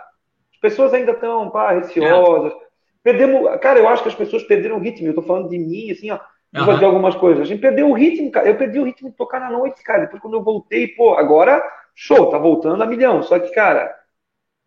[0.54, 2.52] As pessoas ainda estão, pá, receosas.
[2.52, 2.56] É.
[3.02, 5.08] Perdemos, cara, eu acho que as pessoas perderam o ritmo.
[5.08, 6.20] Eu estou falando de mim, assim, ó,
[6.54, 7.44] vou fazer algumas coisas.
[7.44, 8.46] A gente perdeu o ritmo, cara.
[8.46, 10.02] Eu perdi o ritmo de tocar na noite, cara.
[10.02, 11.64] Depois quando eu voltei, pô, agora,
[11.94, 13.24] show, tá voltando a milhão.
[13.24, 13.96] Só que, cara,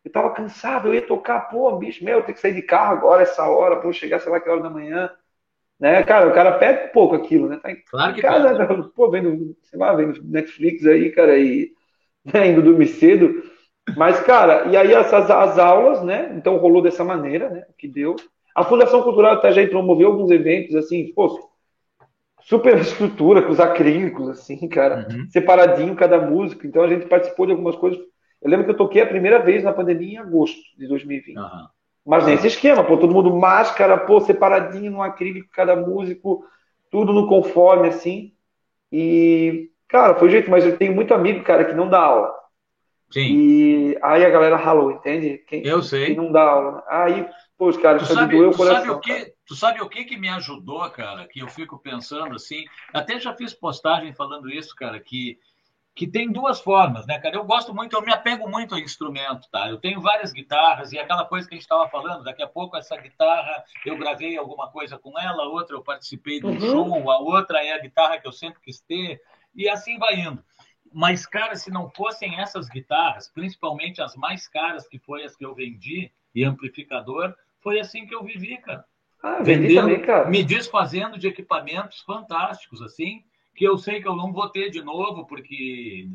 [0.05, 2.93] eu tava cansado, eu ia tocar, pô, bicho, meu, eu tenho que sair de carro
[2.93, 5.11] agora, essa hora, pô, chegar, sei lá que hora da manhã.
[5.79, 7.61] Né, cara, o cara perde um pouco aquilo, né?
[7.63, 8.67] Tá em claro que casa, né?
[8.97, 11.71] pô, vendo, sei lá, vendo Netflix aí, cara, e
[12.25, 13.43] né, indo dormir cedo.
[13.97, 16.35] Mas, cara, e aí as, as aulas, né?
[16.37, 17.65] Então rolou dessa maneira, né?
[17.79, 18.17] Que deu.
[18.55, 21.49] A Fundação Cultural até já promoveu alguns eventos, assim, pô,
[22.43, 25.27] super estrutura, com os acrílicos, assim, cara, uhum.
[25.31, 26.67] separadinho cada música.
[26.67, 28.01] Então a gente participou de algumas coisas
[28.41, 31.37] eu lembro que eu toquei a primeira vez na pandemia em agosto de 2020.
[31.37, 31.67] Uhum.
[32.07, 36.45] Mas nesse esquema, pô, todo mundo máscara, pô, separadinho no acrílico, cada músico,
[36.91, 38.33] tudo no conforme, assim.
[38.91, 42.35] E, cara, foi o jeito, mas eu tenho muito amigo, cara, que não dá aula.
[43.11, 43.21] Sim.
[43.21, 45.39] E aí a galera ralou, entende?
[45.47, 46.07] Quem, eu sei.
[46.07, 46.85] Quem não dá aula.
[46.89, 47.27] Aí,
[47.57, 48.81] pô, os caras, tu sabe, doeu o coração.
[48.81, 51.27] Sabe o que, tu sabe o que que me ajudou, cara?
[51.27, 55.39] Que eu fico pensando assim, até já fiz postagem falando isso, cara, que
[55.99, 57.35] que tem duas formas, né, cara?
[57.35, 59.69] Eu gosto muito, eu me apego muito ao instrumento, tá?
[59.69, 62.77] Eu tenho várias guitarras e aquela coisa que a gente estava falando, daqui a pouco
[62.77, 66.61] essa guitarra eu gravei alguma coisa com ela, outra eu participei de um uhum.
[66.61, 69.21] show, a outra é a guitarra que eu sempre quis ter
[69.53, 70.41] e assim vai indo.
[70.93, 75.45] Mas, cara, se não fossem essas guitarras, principalmente as mais caras, que foi as que
[75.45, 78.85] eu vendi, e amplificador, foi assim que eu vivi, cara.
[79.21, 80.31] Ah, vendi Vendendo, também, cara.
[80.31, 83.25] me desfazendo de equipamentos fantásticos, assim,
[83.59, 86.09] que eu sei que eu não vou ter de novo, porque.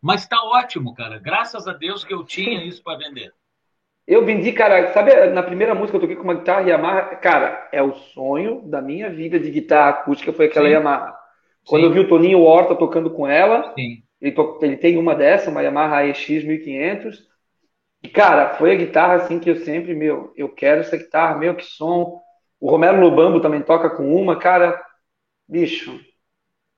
[0.00, 1.18] Mas tá ótimo, cara.
[1.18, 3.34] Graças a Deus que eu tinha isso para vender.
[4.06, 7.82] Eu vendi, cara, sabe, na primeira música eu toquei com uma guitarra Yamaha, cara, é
[7.82, 10.68] o sonho da minha vida de guitarra acústica foi aquela Sim.
[10.68, 11.16] Yamaha.
[11.64, 11.86] Quando Sim.
[11.86, 14.04] eu vi o Toninho Horta tocando com ela, Sim.
[14.20, 17.26] ele, to- ele tem uma dessa, uma Yamaha EX 1500,
[18.02, 21.54] e cara, foi a guitarra assim que eu sempre, meu, eu quero essa guitarra, meu,
[21.56, 22.20] que som.
[22.60, 24.80] O Romero Lobambo também toca com uma, cara,
[25.48, 26.00] bicho,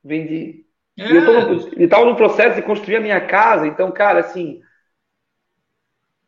[0.07, 0.65] vendi.
[1.09, 4.21] E eu É, no, e tava no processo de construir a minha casa, então, cara,
[4.21, 4.61] assim,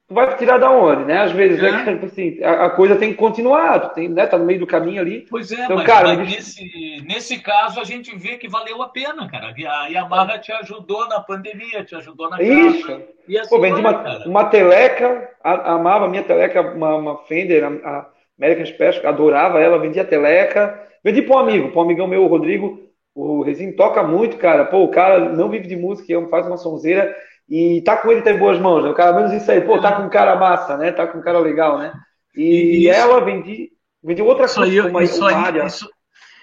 [0.06, 1.18] tu vai tirar da onde, né?
[1.18, 1.62] Às vezes, É.
[1.62, 4.26] né, assim, a, a coisa tem que continuar, tu tem, né?
[4.26, 5.28] Tá no meio do caminho ali.
[5.28, 8.88] pois é, Então, mas, cara, mas nesse, nesse caso a gente vê que valeu a
[8.88, 9.48] pena, cara.
[9.54, 12.78] A Yamaha te ajudou na pandemia, te ajudou na casa.
[12.78, 13.02] Isso.
[13.26, 14.24] E assim Pô, vendi vai, uma, cara.
[14.24, 17.68] uma teleca, a- amava a minha teleca, uma, uma Fender, a,
[18.00, 18.06] a
[18.38, 22.24] American Special, adorava ela, vendi a teleca, vendi para um amigo, para um amigão meu,
[22.24, 22.87] o Rodrigo,
[23.40, 26.56] o Rezinho toca muito, cara, pô, o cara não vive de música, ele faz uma
[26.56, 27.14] sonzeira
[27.48, 28.90] e tá com ele tá em boas mãos, né?
[28.90, 30.92] O cara menos isso aí, pô, tá com um cara massa, né?
[30.92, 31.92] Tá com um cara legal, né?
[32.34, 33.70] E isso- ela vendi,
[34.02, 35.66] vendi outra Isso aí, coisa, uma, isso, uma aí, área.
[35.66, 35.88] isso,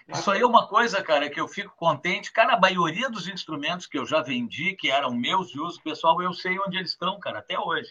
[0.07, 2.31] isso aí é uma coisa, cara, que eu fico contente.
[2.33, 6.21] Cara, a maioria dos instrumentos que eu já vendi, que eram meus de uso pessoal,
[6.21, 7.89] eu sei onde eles estão, cara, até hoje.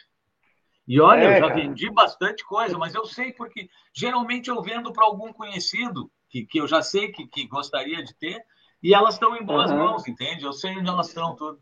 [0.88, 1.50] E olha, É, eu já cara.
[1.50, 6.58] vendi bastante coisa, mas eu sei porque geralmente eu vendo para algum conhecido que, que
[6.60, 8.42] eu já sei que, que gostaria de ter,
[8.84, 9.78] e elas estão em boas Aham.
[9.82, 10.44] mãos, entende?
[10.44, 11.58] Eu sei onde elas estão, tudo.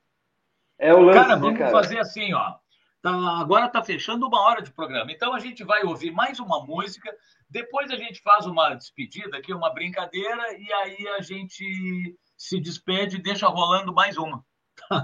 [0.79, 1.71] É o lance, Cara, né, vamos cara?
[1.71, 2.55] fazer assim, ó.
[3.01, 5.11] Tá- agora tá fechando uma hora de programa.
[5.11, 7.13] Então a gente vai ouvir mais uma música,
[7.49, 13.17] depois a gente faz uma despedida aqui, uma brincadeira, e aí a gente se despede
[13.17, 14.45] e deixa rolando mais uma.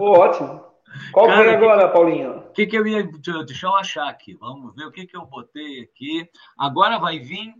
[0.00, 0.64] Ótimo.
[1.12, 2.38] Qual Cara, que- agora, Paulinho?
[2.38, 3.02] O que, que eu ia.
[3.44, 4.34] deixa- eu achar aqui.
[4.34, 6.28] Vamos ver o que, que eu botei aqui.
[6.58, 7.52] Agora vai vir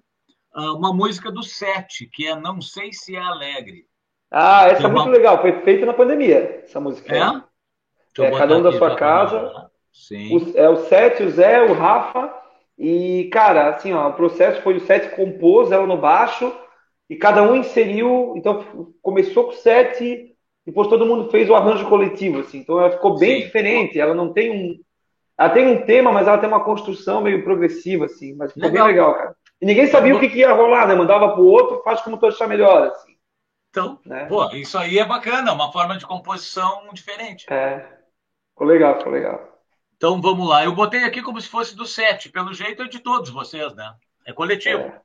[0.54, 3.86] ah, uma música do Sete, que é Não Sei Se É Alegre.
[4.30, 7.14] Ah, essa é uma- muito legal, foi feita na pandemia, essa música.
[7.16, 8.24] É?
[8.24, 9.70] É, cada um da sua casa.
[9.92, 10.36] Sim.
[10.36, 12.32] O, é o Sete, o Zé, o Rafa.
[12.78, 16.52] E, cara, assim, ó, o processo foi o Sete compôs ela no baixo
[17.08, 18.34] e cada um inseriu.
[18.36, 18.64] Então,
[19.02, 22.58] começou com o Sete, depois todo mundo fez o arranjo coletivo, assim.
[22.58, 23.46] Então, ela ficou bem Sim.
[23.46, 23.98] diferente.
[23.98, 24.78] Ela não tem um.
[25.36, 28.34] Ela tem um tema, mas ela tem uma construção meio progressiva, assim.
[28.34, 28.86] Mas ficou Legal.
[28.86, 29.36] bem legal, cara.
[29.60, 30.94] E ninguém sabia o que, que ia rolar, né?
[30.94, 33.07] Mandava pro outro, faz como tu achar melhor, assim.
[33.70, 34.26] Então, Né?
[34.26, 37.46] pô, isso aí é bacana, uma forma de composição diferente.
[37.52, 37.98] É.
[38.50, 39.58] Ficou legal, ficou legal.
[39.96, 40.64] Então vamos lá.
[40.64, 42.28] Eu botei aqui como se fosse do Sete.
[42.28, 43.94] Pelo jeito é de todos vocês, né?
[44.24, 44.80] É coletivo.
[44.80, 45.00] É.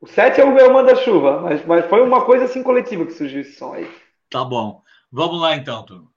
[0.00, 3.40] O Sete é o meu manda-chuva, mas, mas foi uma coisa assim coletiva que surgiu
[3.40, 3.90] esse som aí.
[4.30, 4.82] Tá bom.
[5.10, 6.08] Vamos lá então, turma.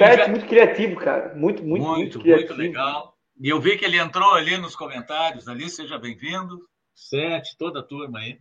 [0.00, 0.28] O já...
[0.28, 1.34] muito criativo, cara.
[1.34, 2.54] Muito, muito, muito, muito criativo.
[2.54, 3.14] Muito legal.
[3.40, 6.60] E eu vi que ele entrou ali nos comentários ali, seja bem-vindo.
[6.94, 8.38] Sete, toda a turma aí.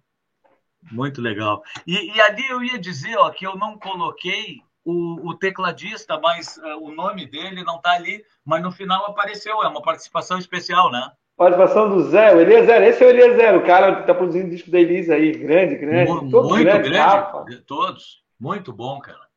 [0.92, 1.62] Muito legal.
[1.86, 6.58] E, e, ali eu ia dizer ó, que eu não coloquei o, o tecladista, mas
[6.58, 10.92] uh, o nome dele não está ali, mas no final apareceu, é uma participação especial,
[10.92, 11.12] né?
[11.38, 14.70] Participação do Zé, o Eliezer, esse é o Eliezer, o cara que está produzindo disco
[14.70, 16.12] da Elisa aí, grande, grande.
[16.12, 18.22] Muito grande, grande todos.
[18.38, 19.29] Muito bom, cara.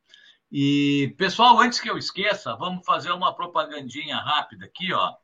[0.54, 5.14] E, pessoal, antes que eu esqueça, vamos fazer uma propagandinha rápida aqui, ó.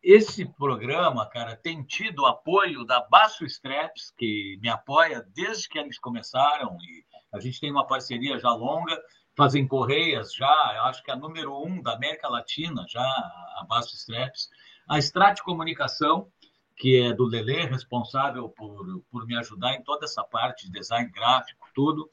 [0.00, 5.98] Esse programa, cara, tem tido apoio da Basso Straps, que me apoia desde que eles
[5.98, 7.04] começaram, e
[7.34, 8.96] a gente tem uma parceria já longa,
[9.36, 13.96] fazem correias já, acho que é a número um da América Latina, já a Basso
[13.96, 14.48] Straps.
[14.88, 16.30] A Strat Comunicação,
[16.76, 21.10] que é do Lelê, responsável por, por me ajudar em toda essa parte de design
[21.10, 22.08] gráfico, tudo.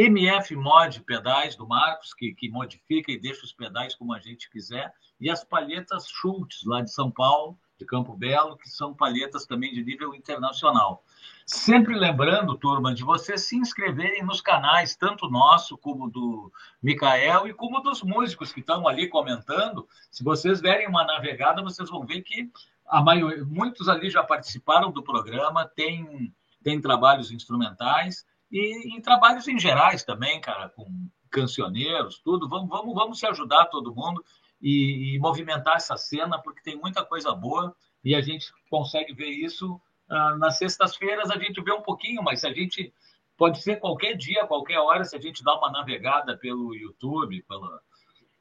[0.00, 4.48] MF Mod Pedais do Marcos, que, que modifica e deixa os pedais como a gente
[4.48, 9.44] quiser, e as palhetas Schultz, lá de São Paulo, de Campo Belo, que são palhetas
[9.44, 11.02] também de nível internacional.
[11.44, 17.52] Sempre lembrando, turma, de vocês se inscreverem nos canais, tanto nosso como do Micael e
[17.52, 19.88] como dos músicos que estão ali comentando.
[20.12, 22.48] Se vocês derem uma navegada, vocês vão ver que
[22.86, 26.32] a maioria, muitos ali já participaram do programa, tem,
[26.62, 30.86] tem trabalhos instrumentais e, e trabalhos em gerais também, cara, com
[31.30, 32.48] cancioneiros, tudo.
[32.48, 34.24] Vamos, vamos, vamos se ajudar todo mundo
[34.60, 39.30] e, e, movimentar essa cena, porque tem muita coisa boa e a gente consegue ver
[39.30, 41.30] isso ah, nas sextas-feiras.
[41.30, 42.92] A gente vê um pouquinho, mas a gente
[43.36, 47.80] pode ser qualquer dia, qualquer hora, se a gente dá uma navegada pelo YouTube, pelo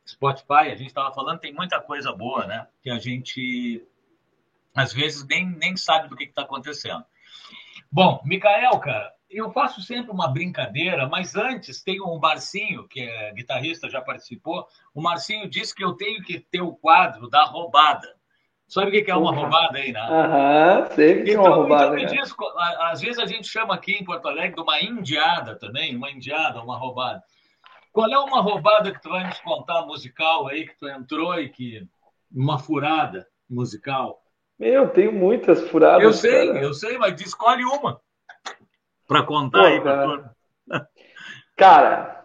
[0.07, 0.71] Spotify.
[0.71, 2.67] A gente estava falando, tem muita coisa boa, né?
[2.81, 3.85] Que a gente
[4.73, 7.03] às vezes nem, nem sabe do que está acontecendo.
[7.91, 13.33] Bom, Micael, cara, eu faço sempre uma brincadeira, mas antes tem um Marcinho, que é
[13.33, 14.65] guitarrista, já participou.
[14.93, 18.15] O Marcinho disse que eu tenho que ter o quadro da roubada.
[18.67, 19.99] Sabe o que é uma roubada aí, né?
[19.99, 21.99] Aham, sempre que então, é uma roubada.
[21.99, 22.21] Então, né?
[22.21, 22.35] diz,
[22.79, 26.61] às vezes a gente chama aqui em Porto Alegre de uma indiada também, uma indiada,
[26.61, 27.23] uma roubada.
[27.93, 31.49] Qual é uma roubada que tu vai nos contar musical aí, que tu entrou e
[31.49, 31.87] que.
[32.29, 34.21] Uma furada musical?
[34.59, 36.03] Meu, tenho muitas furadas.
[36.03, 36.61] Eu sei, cara.
[36.61, 38.01] eu sei, mas escolhe uma
[39.07, 40.31] para contar Pô, aí cara.
[41.55, 42.23] Cara,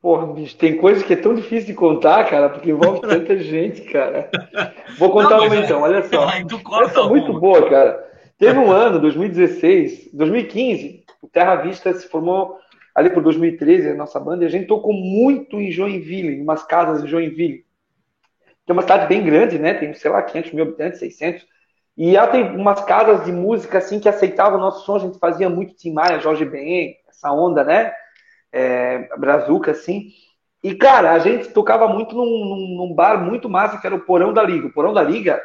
[0.00, 3.82] porra, bicho, tem coisa que é tão difícil de contar, cara, porque envolve tanta gente,
[3.82, 4.30] cara.
[4.98, 5.58] Vou contar Não, uma é...
[5.58, 6.30] então, olha só.
[6.82, 8.06] Essa é muito boa, cara.
[8.38, 12.58] Teve um ano, 2016, 2015, o Terra Vista se formou
[12.94, 16.62] ali por 2013, a nossa banda, e a gente tocou muito em Joinville, em umas
[16.62, 17.64] casas em Joinville.
[18.64, 19.74] Que é uma cidade bem grande, né?
[19.74, 21.46] Tem, sei lá, 500 mil habitantes, 600.
[21.96, 25.18] E ela tem umas casas de música assim que aceitavam o nosso som, a gente
[25.18, 27.92] fazia muito Tim Maia, Jorge Ben, essa onda, né?
[28.52, 30.10] É, Brazuca, assim.
[30.62, 34.32] E, cara, a gente tocava muito num, num, bar muito massa, que era o Porão
[34.32, 34.66] da Liga.
[34.66, 35.40] O Porão da Liga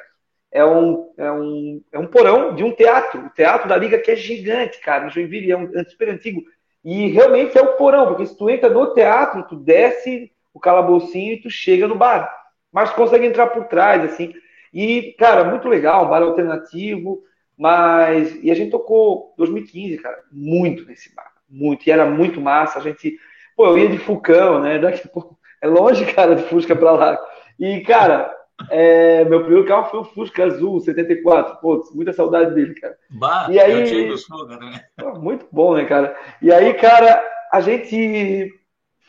[0.52, 3.26] é um, é um, é um porão de um teatro.
[3.26, 6.41] O Teatro da Liga que é gigante, cara, em Joinville, é um é super antigo.
[6.84, 11.34] E realmente é o porão, porque se tu entra no teatro, tu desce o calaboucinho
[11.34, 12.30] e tu chega no bar.
[12.72, 14.34] Mas tu consegue entrar por trás, assim.
[14.74, 17.22] E, cara, muito legal, bar alternativo,
[17.58, 18.42] mas.
[18.42, 21.86] E a gente tocou 2015, cara, muito nesse bar, muito.
[21.86, 22.80] E era muito massa.
[22.80, 23.18] A gente.
[23.56, 24.80] Pô, eu ia de Fucão, né?
[24.80, 27.20] Daqui, pô, é longe, cara, de Fusca pra lá.
[27.60, 28.34] E, cara,
[28.70, 31.58] é, meu primeiro carro foi o Fusca Azul 74.
[31.58, 32.96] Pô, muita saudade dele, cara.
[33.10, 34.86] Bah, e aí, Fusca, né?
[35.20, 36.18] Muito bom, né, cara?
[36.42, 37.22] E aí, cara,
[37.52, 38.50] a gente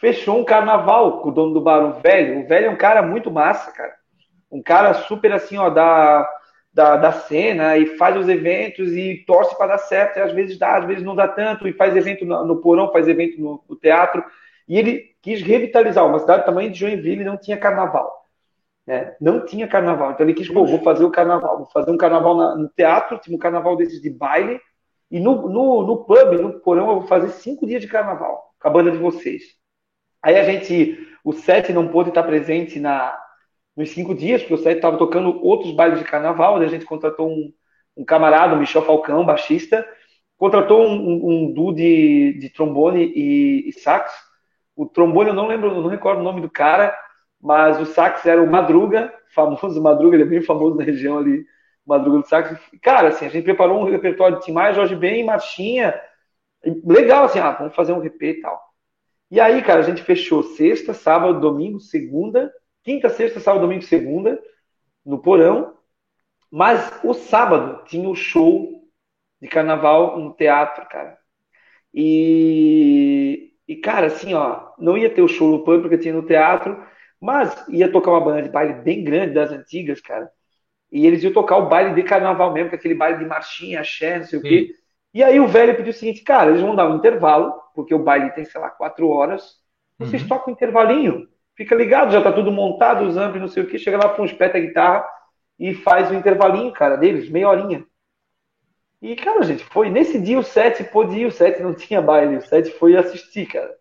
[0.01, 2.41] fechou um carnaval com o dono do bar, o velho.
[2.41, 4.02] O velho é um cara muito massa, cara
[4.53, 6.29] um cara super assim, ó, da,
[6.73, 10.59] da, da cena e faz os eventos e torce para dar certo, e às vezes
[10.59, 13.65] dá, às vezes não dá tanto, e faz evento no, no porão, faz evento no,
[13.69, 14.23] no, teatro.
[14.69, 18.27] E ele quis revitalizar uma cidade do tamanho de Joinville não tinha carnaval.
[18.87, 19.17] Né?
[19.21, 20.13] Não tinha carnaval.
[20.13, 23.19] Então ele quis, pô, vou fazer o carnaval, vou fazer um carnaval na, no teatro,
[23.19, 24.61] tinha um carnaval desses de baile,
[25.11, 28.69] E no, no, no pub, no porão, eu vou fazer cinco dias de carnaval com
[28.69, 29.43] a banda de vocês.
[30.23, 33.19] Aí a gente, o Sete não pôde estar presente na,
[33.77, 37.29] nos cinco dias, porque o Sete estava tocando outros bailes de carnaval, a gente contratou
[37.29, 37.53] um,
[37.97, 39.87] um camarada, o Michel Falcão, baixista,
[40.37, 44.13] contratou um, um, um duo de, de trombone e, e, sax.
[44.77, 46.95] O trombone eu não lembro, não recordo o nome do cara,
[47.41, 51.45] mas o sax era o Madruga, famoso Madruga, ele é bem famoso na região ali,
[51.87, 52.59] Madruga do sax.
[52.83, 55.99] Cara, assim, a gente preparou um repertório de Tim Maia, Jorge Ben, Marchinha,
[56.85, 58.61] legal, assim, ah, vamos fazer um repeat e tal.
[59.31, 62.53] E aí, cara, a gente fechou sexta, sábado, domingo, segunda,
[62.83, 64.41] quinta, sexta, sábado, domingo, segunda,
[65.05, 65.75] no porão.
[66.51, 68.83] Mas o sábado tinha o show
[69.41, 71.19] de carnaval no teatro, cara.
[71.95, 76.27] E, e, cara, assim, ó, não ia ter o show no pub porque tinha no
[76.27, 76.83] teatro,
[77.21, 80.31] mas ia tocar uma banda de baile bem grande das antigas, cara.
[80.91, 84.19] E eles iam tocar o baile de carnaval mesmo, com aquele baile de marchinha, axé,
[84.19, 84.47] não sei Sim.
[84.47, 84.75] o quê.
[85.15, 87.99] E aí o velho pediu o seguinte, cara, eles vão dar um intervalo, porque o
[87.99, 89.57] baile tem, sei lá, quatro horas.
[89.99, 90.29] Vocês uhum.
[90.29, 91.29] tocam um intervalinho.
[91.57, 93.79] Fica ligado, já tá tudo montado, os amplos, não sei o que.
[93.79, 95.05] Chega lá, pum, espeta a guitarra
[95.59, 97.85] e faz o um intervalinho, cara, deles, meia horinha.
[99.01, 102.43] E, cara, gente, foi nesse dia o set podia, o set não tinha baile, o
[102.43, 103.75] set foi assistir, cara.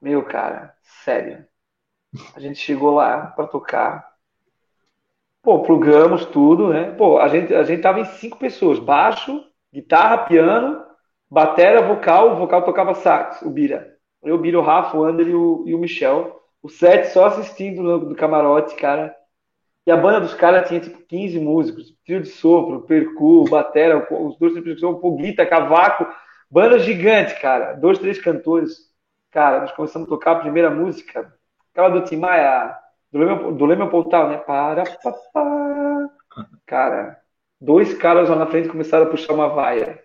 [0.00, 1.46] Meu, cara, sério.
[2.36, 4.14] A gente chegou lá para tocar.
[5.42, 6.92] Pô, plugamos tudo, né?
[6.92, 10.84] Pô, a gente, a gente tava em cinco pessoas: baixo, guitarra, piano,
[11.30, 13.96] batera, vocal, o vocal tocava sax, o Bira.
[14.22, 16.43] Eu, o Bira, o Rafa, o Ander e o, e o Michel.
[16.64, 19.14] O set só assistindo do camarote, cara.
[19.86, 24.38] E a banda dos caras tinha tipo 15 músicos, trio de sopro, percu, batera, os
[24.38, 26.06] dois tipos de sopro, guita, cavaco,
[26.50, 27.74] banda gigante, cara.
[27.74, 28.78] Dois, três cantores.
[29.30, 31.30] Cara, nós começamos a tocar a primeira música,
[31.70, 32.74] aquela do Tim Maia,
[33.12, 33.18] do
[33.66, 34.38] Leme, do Pontal, né?
[34.38, 36.08] Para, papá.
[36.64, 37.20] Cara,
[37.60, 40.02] dois caras lá na frente começaram a puxar uma vaia.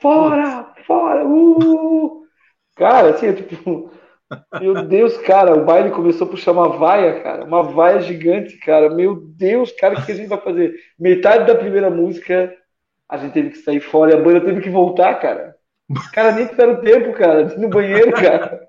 [0.00, 0.74] Fora!
[0.84, 1.24] Fora!
[1.24, 2.26] Uh!
[2.74, 4.01] Cara, assim, tipo.
[4.60, 7.44] Meu Deus, cara, o baile começou a puxar uma vaia, cara.
[7.44, 8.90] Uma vaia gigante, cara.
[8.90, 10.74] Meu Deus, cara, o que a gente vai fazer?
[10.98, 12.54] Metade da primeira música,
[13.08, 15.54] a gente teve que sair fora e a banda teve que voltar, cara.
[15.90, 18.66] Os caras nem tiveram tempo, cara, no banheiro, cara.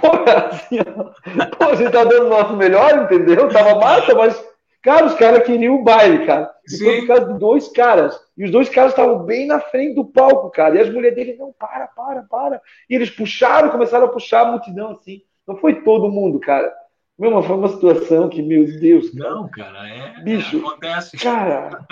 [0.00, 1.46] Porra, assim, ó.
[1.56, 3.48] Pô, a gente tá dando o nosso melhor, entendeu?
[3.48, 4.52] Tava massa, mas
[4.82, 6.50] Cara, os caras queriam o baile, cara.
[6.66, 6.84] E Sim.
[6.84, 8.20] foi por causa de dois caras.
[8.36, 10.76] E os dois caras estavam bem na frente do palco, cara.
[10.76, 12.60] E as mulheres dele, não, para, para, para.
[12.88, 15.22] E eles puxaram, começaram a puxar a multidão assim.
[15.46, 16.72] Não foi todo mundo, cara.
[17.18, 19.10] Meu, foi uma situação que, meu Deus.
[19.10, 19.30] Cara.
[19.30, 20.20] Não, cara, é.
[20.22, 21.16] Bicho, acontece.
[21.16, 21.84] Cara,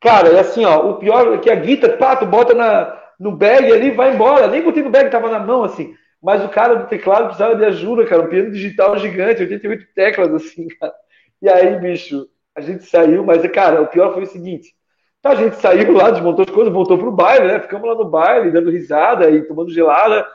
[0.00, 0.90] cara, é assim, ó.
[0.90, 4.48] O pior é que a guita, pá, tu bota na, no bag ali vai embora.
[4.48, 5.94] Nem botei no bag, tava na mão, assim.
[6.22, 8.22] Mas o cara do teclado precisava de ajuda, cara.
[8.22, 10.94] Um piano digital gigante, 88 teclas, assim, cara.
[11.40, 12.28] E aí, bicho,
[12.58, 14.74] a gente saiu, mas, cara, o pior foi o seguinte.
[15.24, 17.60] A gente saiu lá, desmontou as coisas, voltou pro baile, né?
[17.60, 20.26] Ficamos lá no baile, dando risada e tomando gelada.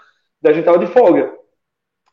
[0.42, 1.34] Daí a gente tava de folga.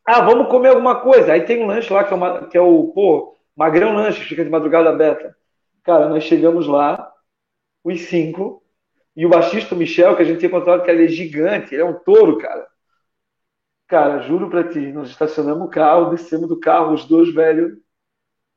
[0.05, 1.33] Ah, vamos comer alguma coisa.
[1.33, 4.45] Aí tem um lanche lá que é, uma, que é o, pô, Magrão Lanche, fica
[4.45, 5.37] de madrugada aberta.
[5.85, 7.13] Cara, nós chegamos lá,
[7.85, 8.63] os cinco,
[9.15, 11.85] e o baixista Michel, que a gente tinha encontrado, que ele é gigante, ele é
[11.85, 12.67] um touro, cara.
[13.87, 17.77] Cara, juro pra ti, nós estacionamos o carro, descemos do carro, os dois velhos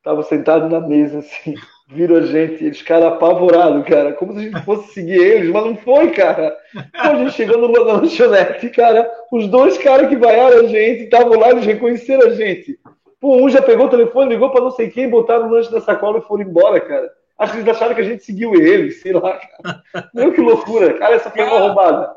[0.04, 1.56] Tava sentado na mesa, assim,
[1.88, 5.66] viram a gente, eles, cara, apavorado, cara, como se a gente fosse seguir eles, mas
[5.66, 6.56] não foi, cara.
[6.74, 11.04] Pô, a gente chegou no, na lanchonete, cara, os dois caras que vaiaram a gente,
[11.04, 12.78] estavam lá, eles reconheceram a gente.
[13.22, 15.80] Pô, um já pegou o telefone, ligou para não sei quem, botaram o lanche na
[15.80, 17.10] sacola e foram embora, cara.
[17.38, 20.10] Acho que eles acharam que a gente seguiu eles, sei lá, cara.
[20.14, 20.94] Meu, que loucura.
[20.96, 22.16] Cara, essa foi uma roubada.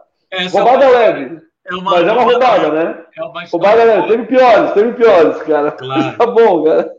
[0.50, 0.98] roubada é uma...
[0.98, 1.40] leve.
[1.64, 1.90] É uma...
[1.92, 3.04] Mas é uma roubada, né?
[3.16, 4.08] É uma roubada leve.
[4.08, 5.70] Teve piores, teve piores, cara.
[5.72, 6.14] Claro.
[6.18, 6.92] Tá bom, cara.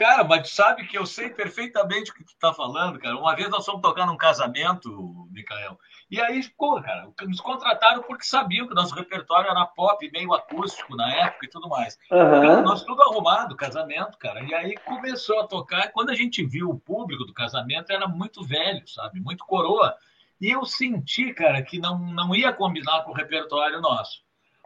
[0.00, 3.18] Cara, mas sabe que eu sei perfeitamente o que tu tá falando, cara.
[3.18, 4.88] Uma vez nós fomos tocar num casamento,
[5.30, 5.78] Micael,
[6.10, 10.96] e aí, pô, cara, nos contrataram porque sabiam que nosso repertório era pop, meio acústico
[10.96, 11.98] na época e tudo mais.
[12.10, 12.18] Uhum.
[12.18, 14.42] Cara, nós tudo arrumado, casamento, cara.
[14.42, 15.92] E aí começou a tocar.
[15.92, 19.20] Quando a gente viu o público do casamento, era muito velho, sabe?
[19.20, 19.94] Muito coroa.
[20.40, 24.22] E eu senti, cara, que não, não ia combinar com o repertório nosso.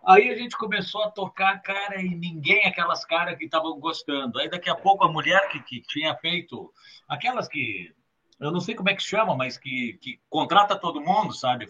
[0.06, 4.38] Aí a gente começou a tocar, cara, e ninguém, aquelas caras que estavam gostando.
[4.38, 6.72] Aí daqui a pouco a mulher que, que tinha feito,
[7.08, 7.92] aquelas que,
[8.40, 11.68] eu não sei como é que chama, mas que, que contrata todo mundo, sabe?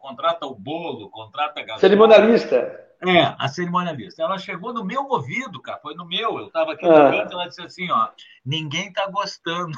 [0.00, 1.80] Contrata o bolo, contrata a gasolina.
[1.80, 2.84] Cerimonialista.
[3.06, 4.22] É, a cerimonialista.
[4.22, 6.38] Ela chegou no meu ouvido, cara, foi no meu.
[6.38, 7.10] Eu estava aqui no ah.
[7.10, 8.08] canto, ela disse assim, ó,
[8.44, 9.76] ninguém tá gostando.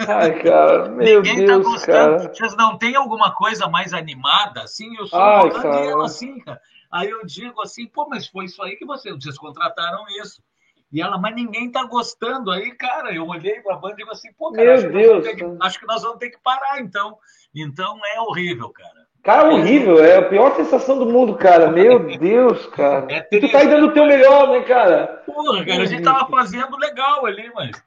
[0.00, 2.16] Ai, cara, meu ninguém tá Deus, tá gostando.
[2.16, 2.34] Cara.
[2.34, 4.94] Vocês não tem alguma coisa mais animada, assim?
[4.96, 5.48] Eu sou Ai,
[5.86, 6.60] ela assim, cara.
[6.90, 10.42] Aí eu digo assim, pô, mas foi isso aí que vocês, vocês contrataram isso.
[10.90, 12.50] E ela, mas ninguém tá gostando.
[12.50, 15.36] Aí, cara, eu olhei para a banda e digo assim, pô, cara, acho, Deus, que
[15.36, 17.18] que, acho, que nós vamos ter que parar, então.
[17.54, 19.08] Então é horrível, cara.
[19.22, 21.70] Cara, horrível, é a pior sensação do mundo, cara.
[21.70, 23.06] Meu Deus, cara.
[23.10, 25.22] É tu tá aí dando o teu melhor, né, cara?
[25.26, 27.82] Porra, cara, a gente tava fazendo legal ali, mas.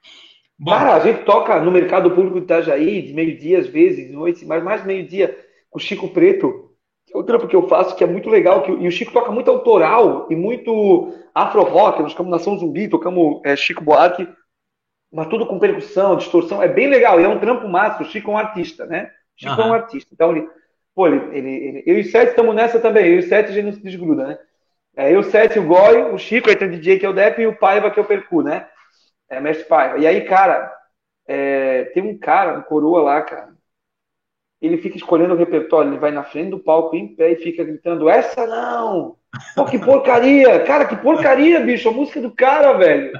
[0.56, 0.70] Bom.
[0.70, 4.44] Cara, a gente toca no mercado público de Itajaí, de meio-dia às vezes, de noite,
[4.44, 5.36] mas mais meio-dia,
[5.68, 6.71] com o Chico Preto.
[7.14, 8.62] É o trampo que eu faço que é muito legal.
[8.62, 12.02] Que, e o Chico toca muito autoral e muito afro-rock.
[12.02, 14.28] Nós tocamos Nação Zumbi, tocamos é, Chico Buarque,
[15.12, 16.62] mas tudo com percussão, distorção.
[16.62, 17.20] É bem legal.
[17.20, 18.02] E é um trampo massa.
[18.02, 19.10] O Chico é um artista, né?
[19.36, 19.68] O Chico uhum.
[19.68, 20.10] é um artista.
[20.12, 20.48] Então, ele,
[20.94, 23.06] pô, ele, ele, ele, eu e o Sete estamos nessa também.
[23.06, 24.38] Eu e o Sete a gente não se desgruda, né?
[24.96, 27.14] É, eu, o Sete, o Goi, o Chico, aí tem o DJ que é o
[27.14, 28.68] Dep e o Paiva que é o Percu, né?
[29.28, 29.98] É, mestre Paiva.
[29.98, 30.70] E aí, cara,
[31.26, 33.51] é, tem um cara, um coroa lá, cara.
[34.62, 37.64] Ele fica escolhendo o repertório, ele vai na frente do palco em pé e fica
[37.64, 39.16] gritando: Essa não!
[39.56, 40.60] Pô, que porcaria!
[40.60, 41.88] Cara, que porcaria, bicho!
[41.88, 43.12] A música do cara, velho!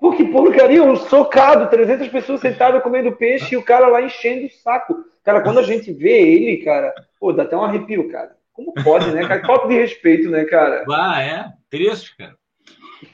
[0.00, 0.82] Pô, que porcaria!
[0.82, 4.96] Um socado, 300 pessoas sentadas comendo peixe e o cara lá enchendo o saco.
[5.22, 8.36] Cara, quando a gente vê ele, cara, pô, dá até um arrepio, cara.
[8.52, 9.46] Como pode, né, cara?
[9.46, 10.84] Falta de respeito, né, cara?
[10.90, 11.52] Ah, é?
[11.70, 12.34] Triste, cara.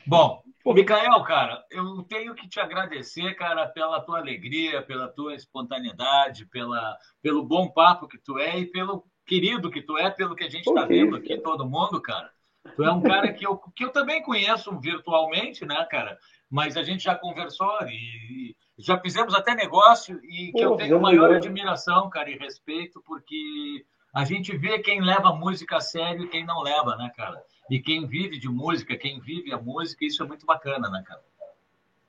[0.06, 0.40] Bom,
[0.72, 6.96] Micael, cara, eu tenho que te agradecer, cara, pela tua alegria, pela tua espontaneidade, pela,
[7.20, 10.48] pelo bom papo que tu é e pelo querido que tu é, pelo que a
[10.48, 12.30] gente está vendo aqui, todo mundo, cara.
[12.76, 16.16] Tu é um cara que eu, que eu também conheço virtualmente, né, cara?
[16.50, 21.00] Mas a gente já conversou e já fizemos até negócio e que Pô, eu tenho
[21.00, 23.84] maior admiração, cara, e respeito, porque
[24.14, 27.42] a gente vê quem leva a música a sério e quem não leva, né, cara?
[27.70, 31.20] E quem vive de música, quem vive a música, isso é muito bacana, né, cara?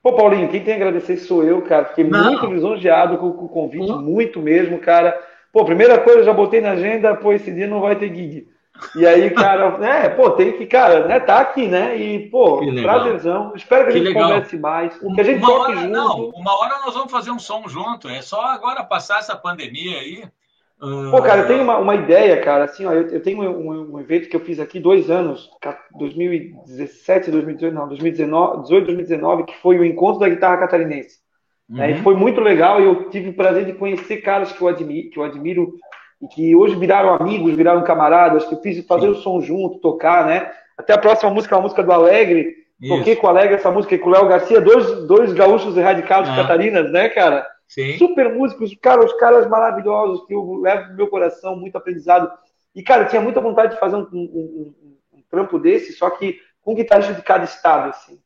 [0.04, 1.86] Pô, Paulinho, quem tem a agradecer sou eu, cara.
[1.86, 2.26] Fiquei não.
[2.26, 5.20] muito lisonjeado com, com o convite, muito mesmo, cara.
[5.52, 8.48] Pô, primeira coisa, já botei na agenda, pô, esse dia não vai ter gig.
[8.96, 11.98] E aí, cara, né, pô, tem que, cara, né, tá aqui, né?
[11.98, 13.54] E, pô, prazerzão.
[13.56, 14.30] Espero que, que a gente legal.
[14.30, 14.98] converse mais.
[14.98, 15.90] Que a gente uma hora, junto.
[15.90, 18.08] Não, uma hora nós vamos fazer um som junto.
[18.08, 20.24] É só agora passar essa pandemia aí.
[20.80, 22.66] Pô, cara, eu tenho uma, uma ideia, cara.
[22.66, 25.50] Assim, ó, eu, eu tenho um, um, evento que eu fiz aqui dois anos,
[25.98, 31.20] 2017, 2018, não, 2019, 18, 2019, que foi o encontro da guitarra catarinense.
[31.70, 31.82] Uhum.
[31.82, 34.68] É, e foi muito legal e eu tive o prazer de conhecer caras que eu
[34.68, 35.74] admiro, que eu admiro
[36.22, 39.12] e que hoje viraram amigos, viraram camaradas, que eu fiz fazer Sim.
[39.12, 40.52] o som junto, tocar, né?
[40.78, 42.54] Até a próxima música é uma música do Alegre.
[42.82, 42.96] Isso.
[42.96, 46.36] Toquei com o Alegre essa música com o Léo Garcia, dois, dois gaúchos erradicados ah.
[46.36, 47.48] catarinas, né, cara?
[47.68, 47.98] Sim.
[47.98, 52.32] Super músicos, cara, os caras maravilhosos que eu levo no meu coração, muito aprendizado.
[52.74, 54.76] E, cara, tinha muita vontade de fazer um, um,
[55.14, 58.20] um, um trampo desse, só que com guitarrista de cada estado, assim.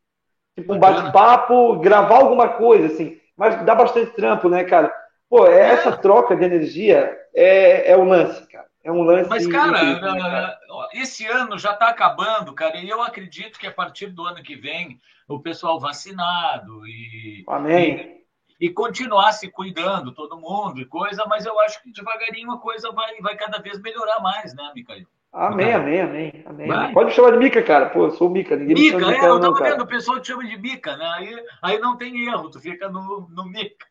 [0.55, 3.19] Tipo, um bate-papo, gravar alguma coisa, assim.
[3.37, 4.93] Mas dá bastante trampo, né, cara?
[5.29, 5.71] Pô, é, é.
[5.71, 8.67] essa troca de energia é, é o lance, cara.
[8.83, 9.29] É um lance.
[9.29, 10.59] Mas, cara, né, cara?
[10.93, 14.55] esse ano já está acabando, cara, e eu acredito que a partir do ano que
[14.55, 17.43] vem o pessoal vacinado e.
[17.47, 18.15] Amém.
[18.15, 18.18] E
[18.59, 22.91] e continuar se cuidando, todo mundo e coisa, mas eu acho que devagarinho a coisa
[22.91, 25.05] vai, vai cada vez melhorar mais, né, Micael?
[25.31, 26.93] Amém, amém, amém, amém.
[26.93, 27.91] Pode me chamar de Mica, cara.
[27.91, 28.55] Pô, eu sou Mica.
[28.55, 31.05] Ninguém Mica, me chama é, eu tava vendo, o pessoal te chama de Mica, né?
[31.15, 33.85] Aí, aí não tem erro, tu fica no, no Mica.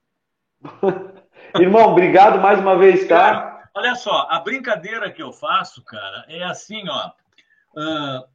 [1.54, 3.16] Irmão, obrigado mais uma vez, tá?
[3.16, 7.12] Cara, olha só, a brincadeira que eu faço, cara, é assim, ó.
[7.76, 8.26] Uh,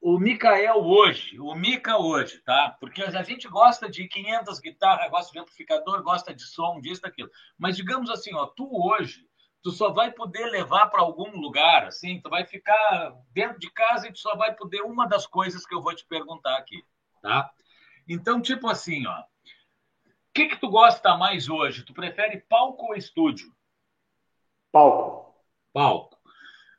[0.00, 2.76] o Mikael hoje, o Mika hoje, tá?
[2.80, 7.30] Porque a gente gosta de 500 guitarras, gosta de amplificador, gosta de som, disso, daquilo.
[7.58, 9.26] Mas digamos assim, ó, tu hoje,
[9.62, 14.08] tu só vai poder levar para algum lugar, assim, tu vai ficar dentro de casa
[14.08, 16.82] e tu só vai poder uma das coisas que eu vou te perguntar aqui,
[17.20, 17.50] tá?
[18.08, 19.24] Então, tipo assim, ó, o
[20.32, 21.84] que que tu gosta mais hoje?
[21.84, 23.52] Tu prefere palco ou estúdio?
[24.70, 25.34] Palco.
[25.72, 26.17] Palco.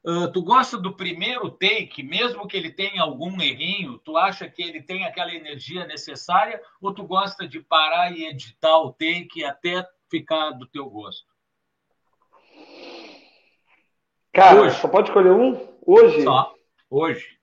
[0.04, 4.62] Uh, tu gosta do primeiro take, mesmo que ele tenha algum errinho, tu acha que
[4.62, 9.86] ele tem aquela energia necessária, ou tu gosta de parar e editar o take até
[10.10, 11.28] ficar do teu gosto?
[14.32, 14.80] Cara, hoje.
[14.80, 15.68] só pode escolher um?
[15.86, 16.24] Hoje?
[16.24, 16.54] Só.
[16.90, 17.38] Hoje.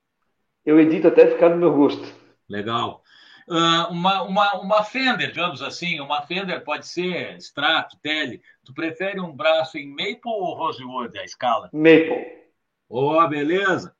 [0.65, 2.07] Eu edito até ficar do meu gosto.
[2.49, 3.03] Legal.
[3.49, 8.41] Uh, uma, uma, uma Fender, digamos assim, uma Fender pode ser extrato, tele.
[8.65, 11.69] Tu prefere um braço em Maple ou Rosewood, a escala?
[11.73, 12.46] Maple.
[12.89, 13.95] Ó, oh, beleza.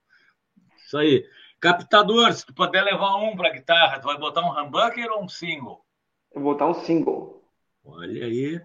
[0.77, 1.29] Isso aí.
[1.61, 5.29] Captador, se tu puder levar um para guitarra, tu vai botar um humbucker ou um
[5.29, 5.85] single?
[6.33, 7.43] Eu vou botar um single.
[7.85, 8.61] Olha aí.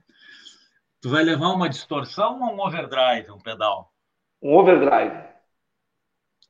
[1.02, 3.92] Tu vai levar uma distorção ou um overdrive, um pedal?
[4.42, 5.30] Um overdrive.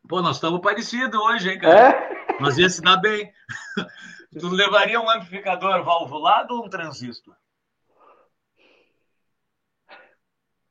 [0.09, 1.91] Pô, nós estamos parecidos hoje, hein, cara?
[1.91, 2.41] É?
[2.41, 3.31] Nós ia se dar bem.
[4.39, 7.35] tu levaria um amplificador valvulado ou um transistor?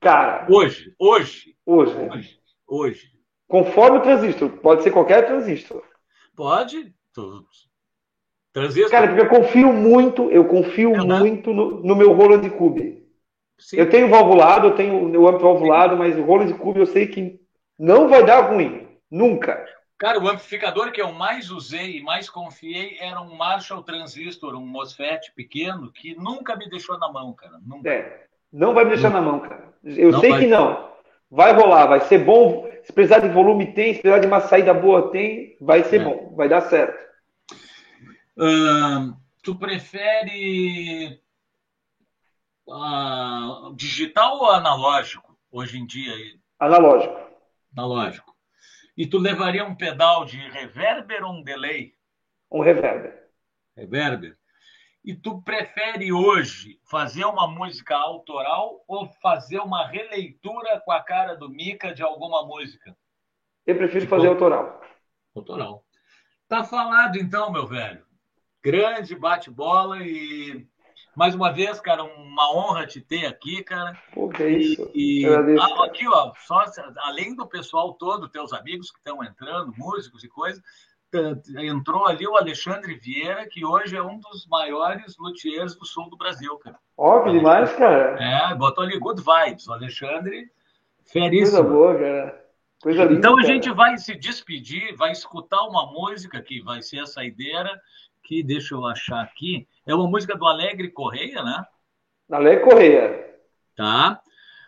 [0.01, 0.47] Cara.
[0.51, 1.57] Hoje, hoje.
[1.65, 1.97] Hoje.
[1.97, 2.40] hoje
[2.71, 3.11] hoje?
[3.49, 4.49] Conforme o transistor.
[4.49, 5.83] Pode ser qualquer transistor.
[6.37, 6.95] Pode.
[8.53, 8.91] Transistor.
[8.91, 13.07] Cara, porque eu confio muito, eu confio muito no, no, meu Roland Cube.
[13.59, 13.77] Sim.
[13.77, 17.39] Eu tenho valvulado, eu tenho o amplo valvulado, mas o Rollins Cube eu sei que
[17.79, 18.89] não vai dar ruim.
[19.11, 19.63] Nunca.
[19.99, 24.67] Cara, o amplificador que eu mais usei e mais confiei era um Marshall Transistor, um
[24.67, 27.59] MOSFET pequeno, que nunca me deixou na mão, cara.
[27.63, 27.91] Nunca.
[27.91, 29.75] É, não vai me deixar na mão, cara.
[29.85, 30.41] Eu não sei vai.
[30.41, 30.90] que não.
[31.31, 32.69] Vai rolar, vai ser bom.
[32.83, 33.95] Se precisar de volume, tem.
[33.95, 35.57] Se precisar de uma saída boa, tem.
[35.61, 36.05] Vai ser é.
[36.05, 36.99] bom, vai dar certo.
[39.43, 41.21] Tu prefere
[42.67, 46.13] uh, digital ou analógico hoje em dia?
[46.59, 47.15] Analógico.
[47.77, 48.35] Analógico.
[48.97, 51.95] E tu levaria um pedal de reverber ou um delay?
[52.51, 53.31] Um reverber.
[53.77, 54.37] Reverber.
[55.03, 61.35] E tu prefere hoje fazer uma música autoral ou fazer uma releitura com a cara
[61.35, 62.95] do Mica de alguma música?
[63.67, 64.81] Eu prefiro fazer autoral.
[65.35, 65.85] Autoral.
[66.47, 68.05] Tá falado então, meu velho.
[68.63, 70.69] Grande bate-bola e
[71.17, 73.99] mais uma vez, cara, uma honra te ter aqui, cara.
[74.13, 74.91] Pô, que é isso.
[74.95, 76.65] E, e ah, aqui, ó, só,
[76.99, 80.63] além do pessoal todo, teus amigos que estão entrando, músicos e coisas,
[81.59, 86.17] entrou ali o Alexandre Vieira, que hoje é um dos maiores luthiers do sul do
[86.17, 86.79] Brasil, cara.
[86.97, 88.23] Ó, que demais, cara.
[88.23, 89.67] É, botou ali good vibes.
[89.67, 90.51] O Alexandre,
[91.05, 91.59] feríssimo.
[91.59, 92.45] Coisa boa, cara.
[92.83, 93.49] Coisa linda, então a cara.
[93.49, 97.79] gente vai se despedir, vai escutar uma música que vai ser a saideira,
[98.23, 99.69] que deixa eu achar aqui.
[99.87, 101.65] É uma música do Alegre Correia, né?
[102.31, 103.37] Alegre Correia.
[103.77, 104.21] Tá.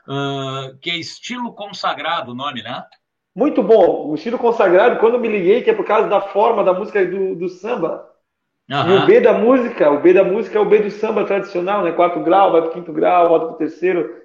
[0.06, 2.85] Uh, que é estilo consagrado o nome, né?
[3.34, 4.09] Muito bom.
[4.09, 7.04] O estilo consagrado, quando eu me liguei, que é por causa da forma da música
[7.04, 8.09] do, do samba.
[8.70, 8.90] Uhum.
[8.90, 11.82] E o B da música, o B da música é o B do samba tradicional,
[11.82, 11.92] né?
[11.92, 14.22] Quarto grau, vai pro quinto grau, volta pro terceiro.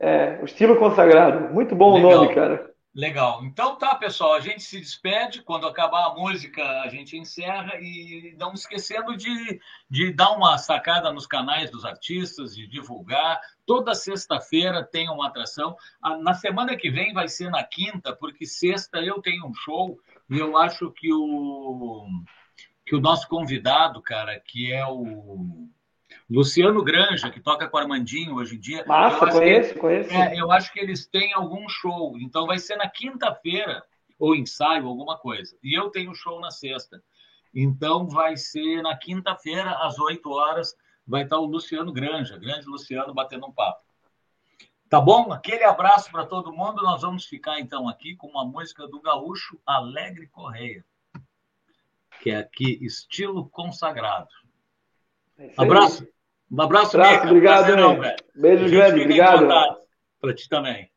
[0.00, 1.52] É, o estilo consagrado.
[1.52, 2.10] Muito bom Legal.
[2.10, 2.70] o nome, cara.
[2.96, 3.44] Legal.
[3.44, 5.42] Então tá, pessoal, a gente se despede.
[5.42, 7.74] Quando acabar a música, a gente encerra.
[7.78, 9.60] E não esquecendo de,
[9.90, 13.38] de dar uma sacada nos canais dos artistas, de divulgar.
[13.66, 15.76] Toda sexta-feira tem uma atração.
[16.22, 20.00] Na semana que vem vai ser na quinta, porque sexta eu tenho um show
[20.30, 22.06] e eu acho que o,
[22.86, 25.68] que o nosso convidado, cara, que é o
[26.28, 28.84] Luciano Granja, que toca com Armandinho hoje em dia.
[28.86, 30.10] Massa, conheço, que, conheço.
[30.12, 32.18] É, eu acho que eles têm algum show.
[32.18, 33.84] Então vai ser na quinta-feira,
[34.18, 35.56] ou ensaio, alguma coisa.
[35.62, 37.00] E eu tenho show na sexta.
[37.54, 40.76] Então vai ser na quinta-feira, às 8 horas,
[41.06, 43.86] vai estar o Luciano Granja, grande Luciano, batendo um papo.
[44.88, 45.32] Tá bom?
[45.32, 46.82] Aquele abraço para todo mundo.
[46.82, 50.84] Nós vamos ficar então aqui com uma música do gaúcho Alegre Correia,
[52.20, 54.28] que é aqui estilo consagrado.
[55.38, 56.06] É abraço.
[56.50, 57.26] Um abraço, abraço Mica.
[57.26, 58.00] Obrigado, Prazerão,
[58.34, 59.48] Beijo grande, obrigado.
[60.20, 60.90] Para ti também.